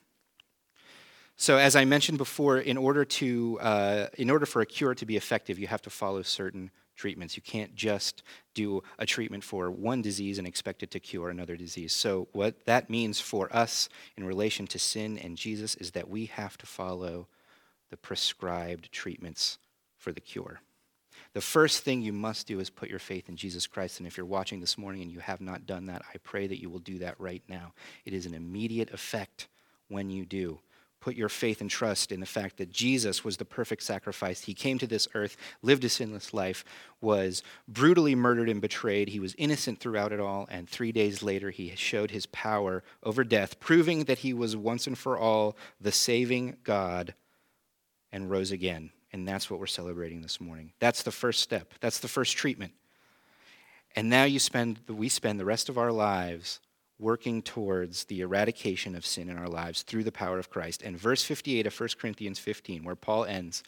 So, 1.38 1.58
as 1.58 1.76
I 1.76 1.84
mentioned 1.84 2.18
before, 2.18 2.60
in 2.60 2.78
order, 2.78 3.04
to, 3.04 3.60
uh, 3.60 4.08
in 4.18 4.30
order 4.30 4.46
for 4.46 4.62
a 4.62 4.66
cure 4.66 4.96
to 4.96 5.06
be 5.06 5.18
effective, 5.18 5.60
you 5.60 5.68
have 5.68 5.82
to 5.82 5.90
follow 5.90 6.22
certain 6.22 6.72
treatments. 6.96 7.36
You 7.36 7.44
can't 7.44 7.76
just 7.76 8.24
do 8.54 8.84
a 8.98 9.06
treatment 9.06 9.44
for 9.44 9.70
one 9.70 10.02
disease 10.02 10.38
and 10.38 10.48
expect 10.48 10.84
it 10.84 10.92
to 10.92 11.00
cure 11.00 11.30
another 11.30 11.56
disease. 11.56 11.94
So, 11.94 12.28
what 12.32 12.66
that 12.66 12.90
means 12.90 13.20
for 13.20 13.54
us 13.56 13.90
in 14.18 14.24
relation 14.24 14.68
to 14.68 14.80
sin 14.80 15.18
and 15.18 15.38
Jesus 15.38 15.76
is 15.76 15.92
that 15.92 16.10
we 16.10 16.26
have 16.28 16.58
to 16.58 16.66
follow 16.66 17.28
the 17.90 17.98
prescribed 17.98 18.92
treatments 18.92 19.58
for 19.98 20.12
the 20.12 20.22
cure. 20.22 20.62
The 21.34 21.42
first 21.42 21.84
thing 21.84 22.02
you 22.02 22.14
must 22.14 22.48
do 22.48 22.60
is 22.60 22.70
put 22.70 22.90
your 22.90 23.00
faith 23.00 23.30
in 23.30 23.36
Jesus 23.36 23.68
Christ. 23.68 24.00
And 24.00 24.08
if 24.08 24.18
you're 24.18 24.26
watching 24.26 24.60
this 24.60 24.78
morning 24.78 25.02
and 25.02 25.12
you 25.12 25.20
have 25.20 25.42
not 25.42 25.66
done 25.66 25.88
that, 25.88 26.02
I 26.14 26.18
pray 26.20 26.48
that 26.48 26.62
you 26.62 26.70
will 26.70 26.80
do 26.80 27.00
that 27.00 27.20
right 27.20 27.44
now. 27.48 27.74
It 28.06 28.14
is 28.14 28.26
an 28.26 28.34
immediate 28.34 28.92
effect 28.92 29.48
when 29.88 30.10
you 30.10 30.26
do 30.26 30.60
put 31.06 31.16
your 31.16 31.30
faith 31.30 31.62
and 31.62 31.70
trust 31.70 32.12
in 32.12 32.20
the 32.20 32.26
fact 32.26 32.58
that 32.58 32.72
Jesus 32.72 33.24
was 33.24 33.38
the 33.38 33.46
perfect 33.46 33.84
sacrifice. 33.84 34.42
He 34.42 34.56
came 34.56 34.80
to 34.80 34.88
this 34.88 35.08
earth, 35.14 35.38
lived 35.62 35.84
a 35.84 35.90
sinless 35.90 36.34
life, 36.34 36.66
was 37.00 37.44
brutally 37.68 38.16
murdered 38.16 38.50
and 38.50 38.60
betrayed. 38.60 39.10
He 39.10 39.20
was 39.20 39.36
innocent 39.38 39.80
throughout 39.80 40.12
it 40.12 40.20
all, 40.20 40.48
and 40.50 40.68
three 40.68 40.92
days 40.92 41.22
later, 41.22 41.52
he 41.52 41.72
showed 41.76 42.10
his 42.10 42.26
power 42.26 42.84
over 43.04 43.24
death, 43.24 43.60
proving 43.60 44.06
that 44.06 44.18
he 44.18 44.34
was 44.34 44.58
once 44.58 44.88
and 44.88 44.98
for 44.98 45.16
all 45.16 45.56
the 45.80 45.92
saving 45.92 46.58
God 46.64 47.14
and 48.12 48.32
rose 48.32 48.50
again. 48.50 48.90
And 49.14 49.28
that's 49.28 49.48
what 49.48 49.60
we're 49.60 49.68
celebrating 49.68 50.24
this 50.24 50.42
morning. 50.42 50.74
That's 50.80 51.04
the 51.04 51.12
first 51.12 51.42
step, 51.42 51.76
that's 51.82 52.00
the 52.00 52.08
first 52.08 52.36
treatment. 52.36 52.74
And 53.96 54.10
now 54.10 54.24
you 54.24 54.40
spend, 54.40 54.80
we 54.90 55.10
spend 55.10 55.40
the 55.40 55.46
rest 55.46 55.70
of 55.70 55.78
our 55.78 55.92
lives 55.92 56.62
working 57.00 57.42
towards 57.42 58.06
the 58.06 58.22
eradication 58.22 58.96
of 58.96 59.06
sin 59.06 59.30
in 59.30 59.38
our 59.38 59.50
lives 59.50 59.82
through 59.82 60.04
the 60.04 60.12
power 60.12 60.40
of 60.40 60.50
Christ. 60.50 60.82
And 60.82 60.98
verse 60.98 61.24
58 61.24 61.68
of 61.68 61.80
1 61.80 61.90
Corinthians 62.00 62.40
15, 62.40 62.84
where 62.84 62.96
Paul 62.96 63.26
ends, 63.26 63.64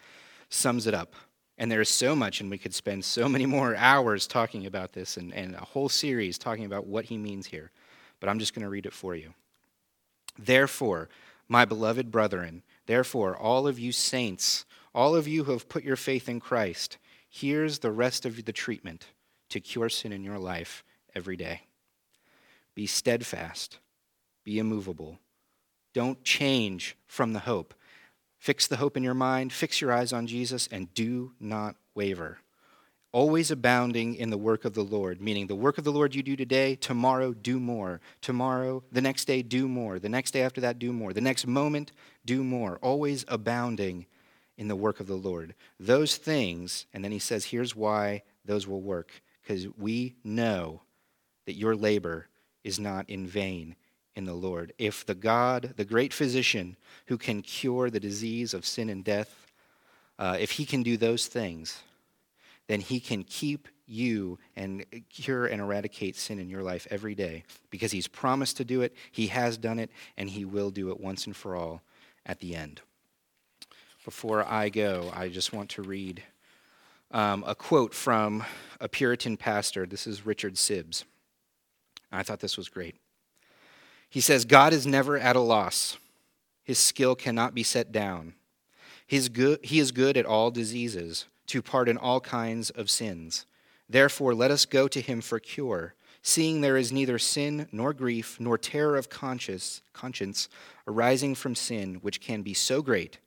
sums 0.49 0.87
it 0.87 0.93
up. 0.93 1.13
And 1.57 1.71
there 1.71 1.81
is 1.81 1.89
so 1.89 2.15
much, 2.15 2.39
and 2.39 2.49
we 2.49 2.57
could 2.57 2.73
spend 2.73 3.03
so 3.03 3.27
many 3.27 3.45
more 3.45 3.75
hours 3.75 4.27
talking 4.27 4.65
about 4.65 4.93
this 4.93 5.17
and, 5.17 5.33
and 5.33 5.55
a 5.55 5.65
whole 5.65 5.89
series 5.89 6.37
talking 6.37 6.65
about 6.65 6.87
what 6.87 7.05
he 7.05 7.17
means 7.17 7.47
here. 7.47 7.71
But 8.19 8.29
I'm 8.29 8.39
just 8.39 8.53
going 8.53 8.63
to 8.63 8.69
read 8.69 8.85
it 8.85 8.93
for 8.93 9.15
you. 9.15 9.33
Therefore, 10.37 11.09
my 11.47 11.65
beloved 11.65 12.11
brethren, 12.11 12.63
therefore, 12.85 13.35
all 13.35 13.67
of 13.67 13.79
you 13.79 13.91
saints, 13.91 14.65
all 14.93 15.15
of 15.15 15.27
you 15.27 15.43
who 15.43 15.51
have 15.53 15.69
put 15.69 15.83
your 15.83 15.95
faith 15.95 16.29
in 16.29 16.39
Christ, 16.39 16.97
here's 17.29 17.79
the 17.79 17.91
rest 17.91 18.25
of 18.25 18.45
the 18.45 18.53
treatment 18.53 19.07
to 19.49 19.59
cure 19.59 19.89
sin 19.89 20.13
in 20.13 20.23
your 20.23 20.37
life 20.37 20.83
every 21.15 21.37
day. 21.37 21.61
Be 22.77 22.85
steadfast, 22.85 23.79
be 24.43 24.59
immovable. 24.59 25.17
Don't 25.95 26.23
change 26.23 26.95
from 27.07 27.33
the 27.33 27.39
hope. 27.39 27.73
Fix 28.37 28.67
the 28.67 28.77
hope 28.77 28.95
in 28.95 29.01
your 29.01 29.15
mind, 29.15 29.51
fix 29.51 29.81
your 29.81 29.91
eyes 29.91 30.13
on 30.13 30.27
Jesus, 30.27 30.69
and 30.71 30.93
do 30.93 31.31
not 31.39 31.75
waver. 31.95 32.37
Always 33.11 33.49
abounding 33.49 34.13
in 34.13 34.29
the 34.29 34.37
work 34.37 34.63
of 34.63 34.75
the 34.75 34.83
Lord, 34.83 35.19
meaning 35.19 35.47
the 35.47 35.55
work 35.55 35.79
of 35.79 35.85
the 35.85 35.91
Lord 35.91 36.13
you 36.13 36.21
do 36.21 36.35
today, 36.35 36.75
tomorrow 36.75 37.33
do 37.33 37.59
more. 37.59 37.99
Tomorrow, 38.21 38.83
the 38.91 39.01
next 39.01 39.25
day, 39.25 39.41
do 39.41 39.67
more. 39.67 39.97
The 39.97 40.07
next 40.07 40.29
day 40.29 40.43
after 40.43 40.61
that, 40.61 40.77
do 40.77 40.93
more. 40.93 41.13
The 41.13 41.19
next 41.19 41.47
moment, 41.47 41.93
do 42.27 42.43
more. 42.43 42.77
Always 42.83 43.25
abounding 43.27 44.05
in 44.55 44.67
the 44.67 44.75
work 44.75 44.99
of 44.99 45.07
the 45.07 45.15
Lord. 45.15 45.55
Those 45.79 46.15
things, 46.15 46.85
and 46.93 47.03
then 47.03 47.11
he 47.11 47.17
says, 47.17 47.45
here's 47.45 47.75
why 47.75 48.21
those 48.45 48.67
will 48.67 48.81
work 48.81 49.09
because 49.41 49.65
we 49.79 50.13
know 50.23 50.81
that 51.47 51.55
your 51.55 51.75
labor 51.75 52.27
is 52.67 52.80
not 52.80 53.10
in 53.10 53.25
vain 53.25 53.75
in 54.15 54.25
the 54.25 54.34
Lord. 54.34 54.73
If 54.77 55.06
the 55.06 55.15
God, 55.15 55.73
the 55.77 55.86
great 55.86 56.12
physician 56.12 56.75
who 57.06 57.17
can 57.17 57.41
cure 57.41 57.89
the 57.89 57.99
disease 57.99 58.53
of 58.53 58.65
sin 58.65 58.89
and 58.89 59.03
death, 59.03 59.47
uh, 60.19 60.36
if 60.39 60.51
he 60.51 60.65
can 60.65 60.84
do 60.84 60.97
those 60.97 61.27
things, 61.27 61.82
then 62.67 62.82
he 62.82 62.99
can 62.99 63.23
keep 63.23 63.69
you 63.88 64.38
and 64.58 64.86
cure 65.10 65.45
and 65.45 65.62
eradicate 65.62 66.17
sin 66.17 66.39
in 66.39 66.49
your 66.49 66.62
life 66.62 66.86
every 66.91 67.15
day 67.15 67.43
because 67.69 67.93
he's 67.93 68.08
promised 68.08 68.58
to 68.58 68.65
do 68.65 68.82
it, 68.82 68.93
he 69.13 69.27
has 69.27 69.58
done 69.58 69.80
it, 69.80 69.89
and 70.17 70.30
he 70.30 70.43
will 70.43 70.69
do 70.69 70.89
it 70.89 70.99
once 70.99 71.25
and 71.25 71.36
for 71.36 71.56
all 71.56 71.82
at 72.25 72.39
the 72.39 72.53
end. 72.53 72.82
Before 74.03 74.45
I 74.45 74.67
go, 74.67 75.10
I 75.13 75.30
just 75.30 75.53
want 75.53 75.69
to 75.71 75.84
read 75.84 76.21
um, 77.12 77.45
a 77.47 77.56
quote 77.56 77.93
from 77.93 78.43
a 78.82 78.89
Puritan 78.89 79.38
pastor. 79.38 79.86
This 79.86 80.06
is 80.06 80.25
Richard 80.25 80.58
Sibbes. 82.12 82.20
I 82.20 82.24
thought 82.24 82.39
this 82.39 82.58
was 82.58 82.70
great. 82.70 82.96
He 84.10 84.22
says, 84.22 84.46
God 84.46 84.74
is 84.74 84.88
never 84.88 85.17
at 85.17 85.36
a 85.36 85.41
loss. 85.41 85.98
His 86.63 86.80
skill 86.80 87.15
cannot 87.15 87.54
be 87.54 87.63
set 87.63 87.91
down. 87.91 88.34
His 89.06 89.30
good, 89.30 89.60
he 89.63 89.80
is 89.80 89.91
good 89.91 90.17
at 90.17 90.26
all 90.26 90.52
diseases, 90.52 91.26
to 91.48 91.62
pardon 91.62 91.98
all 91.98 92.20
kinds 92.20 92.70
of 92.70 92.89
sins. 92.89 93.46
Therefore, 93.89 94.36
let 94.36 94.52
us 94.52 94.65
go 94.65 94.89
to 94.89 95.00
him 95.00 95.22
for 95.22 95.39
cure, 95.39 95.96
seeing 96.22 96.60
there 96.60 96.76
is 96.76 96.91
neither 96.91 97.17
sin 97.17 97.67
nor 97.72 97.93
grief 97.93 98.38
nor 98.39 98.58
terror 98.58 98.98
of 98.98 99.10
conscience, 99.10 99.82
conscience 99.93 100.50
arising 100.86 101.36
from 101.36 101.56
sin, 101.56 101.96
which 101.96 102.20
can 102.20 102.41
be 102.41 102.54
so 102.54 102.82
great, 102.82 103.20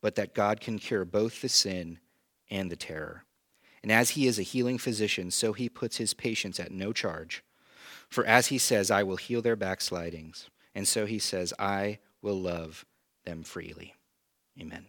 but 0.00 0.16
that 0.16 0.34
God 0.34 0.60
can 0.60 0.78
cure 0.78 1.04
both 1.04 1.40
the 1.40 1.48
sin 1.48 2.00
and 2.50 2.68
the 2.68 2.76
terror. 2.76 3.24
And 3.82 3.92
as 3.92 4.10
he 4.10 4.26
is 4.26 4.40
a 4.40 4.42
healing 4.42 4.78
physician, 4.78 5.30
so 5.30 5.52
he 5.52 5.68
puts 5.68 5.98
his 5.98 6.14
patients 6.14 6.58
at 6.58 6.72
no 6.72 6.92
charge. 6.92 7.44
For 8.08 8.24
as 8.24 8.48
he 8.48 8.58
says, 8.58 8.90
I 8.90 9.02
will 9.02 9.16
heal 9.16 9.42
their 9.42 9.56
backslidings, 9.56 10.48
and 10.74 10.88
so 10.88 11.06
he 11.06 11.18
says, 11.18 11.52
I 11.58 11.98
will 12.22 12.40
love 12.40 12.84
them 13.24 13.42
freely. 13.42 13.94
Amen. 14.60 14.86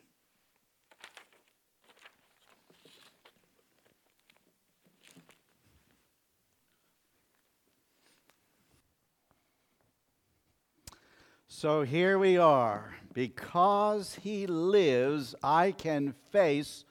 So 11.47 11.81
here 11.81 12.17
we 12.17 12.37
are. 12.37 12.95
Because 13.11 14.15
he 14.23 14.47
lives, 14.47 15.35
I 15.43 15.73
can 15.73 16.13
face 16.31 16.85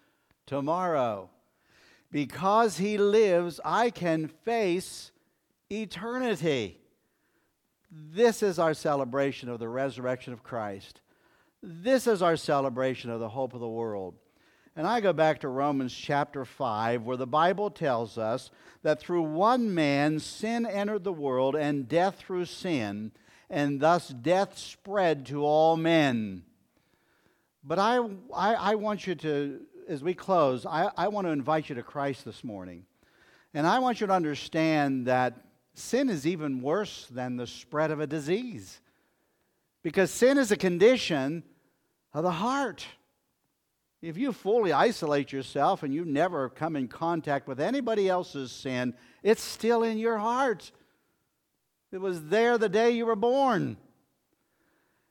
tomorrow. 0.44 1.30
Because 2.10 2.76
he 2.76 2.98
lives, 2.98 3.60
I 3.64 3.88
can 3.88 4.28
face 4.28 5.10
eternity. 5.70 6.78
This 7.90 8.42
is 8.42 8.58
our 8.58 8.74
celebration 8.74 9.48
of 9.48 9.58
the 9.58 9.68
resurrection 9.68 10.32
of 10.32 10.42
Christ. 10.42 11.00
This 11.62 12.06
is 12.06 12.22
our 12.22 12.36
celebration 12.36 13.10
of 13.10 13.20
the 13.20 13.28
hope 13.28 13.54
of 13.54 13.60
the 13.60 13.68
world. 13.68 14.14
And 14.76 14.86
I 14.86 15.00
go 15.00 15.12
back 15.12 15.40
to 15.40 15.48
Romans 15.48 15.92
chapter 15.92 16.44
5, 16.44 17.02
where 17.02 17.16
the 17.16 17.26
Bible 17.26 17.70
tells 17.70 18.16
us 18.16 18.50
that 18.82 19.00
through 19.00 19.22
one 19.22 19.74
man 19.74 20.20
sin 20.20 20.64
entered 20.64 21.02
the 21.02 21.12
world, 21.12 21.56
and 21.56 21.88
death 21.88 22.18
through 22.18 22.44
sin 22.44 23.12
and 23.50 23.80
thus 23.80 24.08
death 24.08 24.58
spread 24.58 25.26
to 25.26 25.44
all 25.44 25.76
men. 25.76 26.42
But 27.64 27.78
I, 27.78 27.98
I, 28.34 28.54
I 28.54 28.74
want 28.74 29.06
you 29.06 29.14
to, 29.16 29.60
as 29.88 30.02
we 30.02 30.14
close, 30.14 30.66
I, 30.66 30.90
I 30.96 31.08
want 31.08 31.26
to 31.26 31.32
invite 31.32 31.68
you 31.68 31.74
to 31.76 31.82
Christ 31.82 32.24
this 32.24 32.44
morning. 32.44 32.84
And 33.54 33.66
I 33.66 33.78
want 33.78 34.00
you 34.00 34.06
to 34.06 34.12
understand 34.12 35.06
that 35.06 35.34
sin 35.78 36.08
is 36.08 36.26
even 36.26 36.60
worse 36.60 37.06
than 37.10 37.36
the 37.36 37.46
spread 37.46 37.90
of 37.90 38.00
a 38.00 38.06
disease. 38.06 38.80
Because 39.82 40.10
sin 40.10 40.38
is 40.38 40.50
a 40.50 40.56
condition 40.56 41.42
of 42.12 42.24
the 42.24 42.30
heart. 42.30 42.86
If 44.00 44.16
you 44.16 44.32
fully 44.32 44.72
isolate 44.72 45.32
yourself 45.32 45.82
and 45.82 45.92
you 45.92 46.04
never 46.04 46.48
come 46.48 46.76
in 46.76 46.88
contact 46.88 47.48
with 47.48 47.60
anybody 47.60 48.08
else's 48.08 48.52
sin, 48.52 48.94
it's 49.22 49.42
still 49.42 49.82
in 49.82 49.98
your 49.98 50.18
heart. 50.18 50.70
It 51.90 52.00
was 52.00 52.26
there 52.26 52.58
the 52.58 52.68
day 52.68 52.90
you 52.90 53.06
were 53.06 53.16
born. 53.16 53.76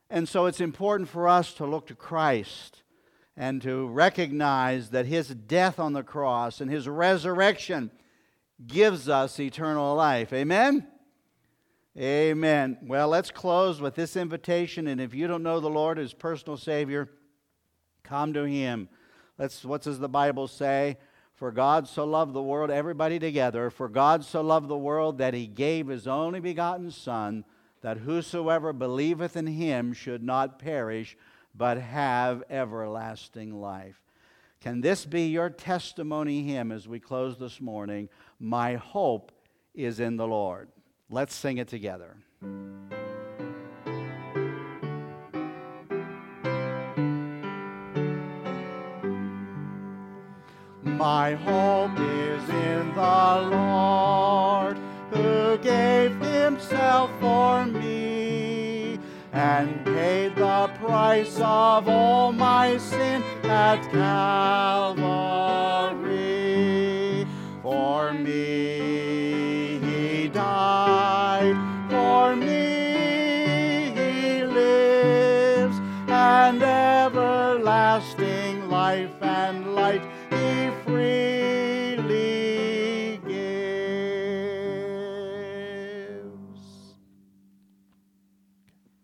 And 0.10 0.30
so 0.30 0.46
it's 0.46 0.62
important 0.62 1.10
for 1.10 1.28
us 1.28 1.54
to 1.56 1.66
look 1.66 1.88
to 1.88 1.96
Christ 1.96 2.84
and 3.36 3.62
to 3.62 3.88
recognize 3.88 4.90
that 4.92 5.06
his 5.06 5.30
death 5.30 5.80
on 5.80 5.94
the 5.94 6.04
cross 6.04 6.62
and 6.62 6.72
his 6.72 6.88
resurrection 6.88 7.92
gives 8.66 9.08
us 9.08 9.40
eternal 9.40 9.96
life. 9.96 10.34
Amen? 10.34 10.88
Amen. 11.98 12.78
Well, 12.84 13.08
let's 13.08 13.32
close 13.32 13.82
with 13.82 13.96
this 13.96 14.16
invitation. 14.16 14.88
And 14.88 15.02
if 15.02 15.14
you 15.14 15.28
don't 15.28 15.44
know 15.44 15.60
the 15.60 15.70
Lord 15.70 16.00
as 16.00 16.14
personal 16.14 16.58
Savior, 16.58 17.10
come 18.04 18.34
to 18.34 18.44
him. 18.44 18.90
Let's, 19.38 19.66
what 19.66 19.82
does 19.82 20.00
the 20.00 20.10
Bible 20.10 20.48
say? 20.48 20.98
For 21.36 21.52
God 21.52 21.88
so 21.88 22.04
loved 22.04 22.34
the 22.34 22.42
world, 22.42 22.72
everybody 22.72 23.20
together, 23.20 23.70
for 23.70 23.90
God 23.90 24.24
so 24.24 24.42
loved 24.42 24.68
the 24.68 24.78
world 24.78 25.20
that 25.20 25.36
he 25.36 25.46
gave 25.46 25.88
his 25.88 26.08
only 26.08 26.40
begotten 26.40 26.90
Son, 26.90 27.46
that 27.82 27.98
whosoever 27.98 28.74
believeth 28.74 29.38
in 29.38 29.46
him 29.46 29.94
should 29.94 30.24
not 30.24 30.58
perish, 30.58 31.16
but 31.54 31.78
have 31.78 32.44
everlasting 32.50 33.62
life. 33.62 34.02
Can 34.60 34.82
this 34.82 35.06
be 35.06 35.28
your 35.28 35.52
testimony 35.52 36.42
hymn 36.42 36.72
as 36.72 36.88
we 36.88 37.00
close 37.00 37.38
this 37.38 37.62
morning? 37.62 38.10
My 38.40 38.76
hope 38.76 39.32
is 39.76 40.00
in 40.00 40.18
the 40.18 40.26
Lord. 40.26 40.70
Let's 41.10 41.36
sing 41.36 41.58
it 41.58 41.68
together. 41.68 42.18
My 50.82 51.36
hope 51.36 52.00
is 52.00 52.50
in 52.50 52.94
the 52.96 53.50
Lord, 53.52 54.80
who 55.12 55.58
gave 55.60 56.20
himself 56.20 57.12
for 57.20 57.66
me 57.68 57.97
and 59.38 59.86
paid 59.86 60.36
the 60.36 60.68
price 60.80 61.36
of 61.38 61.88
all 61.88 62.32
my 62.32 62.76
sin 62.78 63.22
at 63.44 63.80
Calvary. 63.92 64.98
For 67.62 68.14
me 68.14 69.27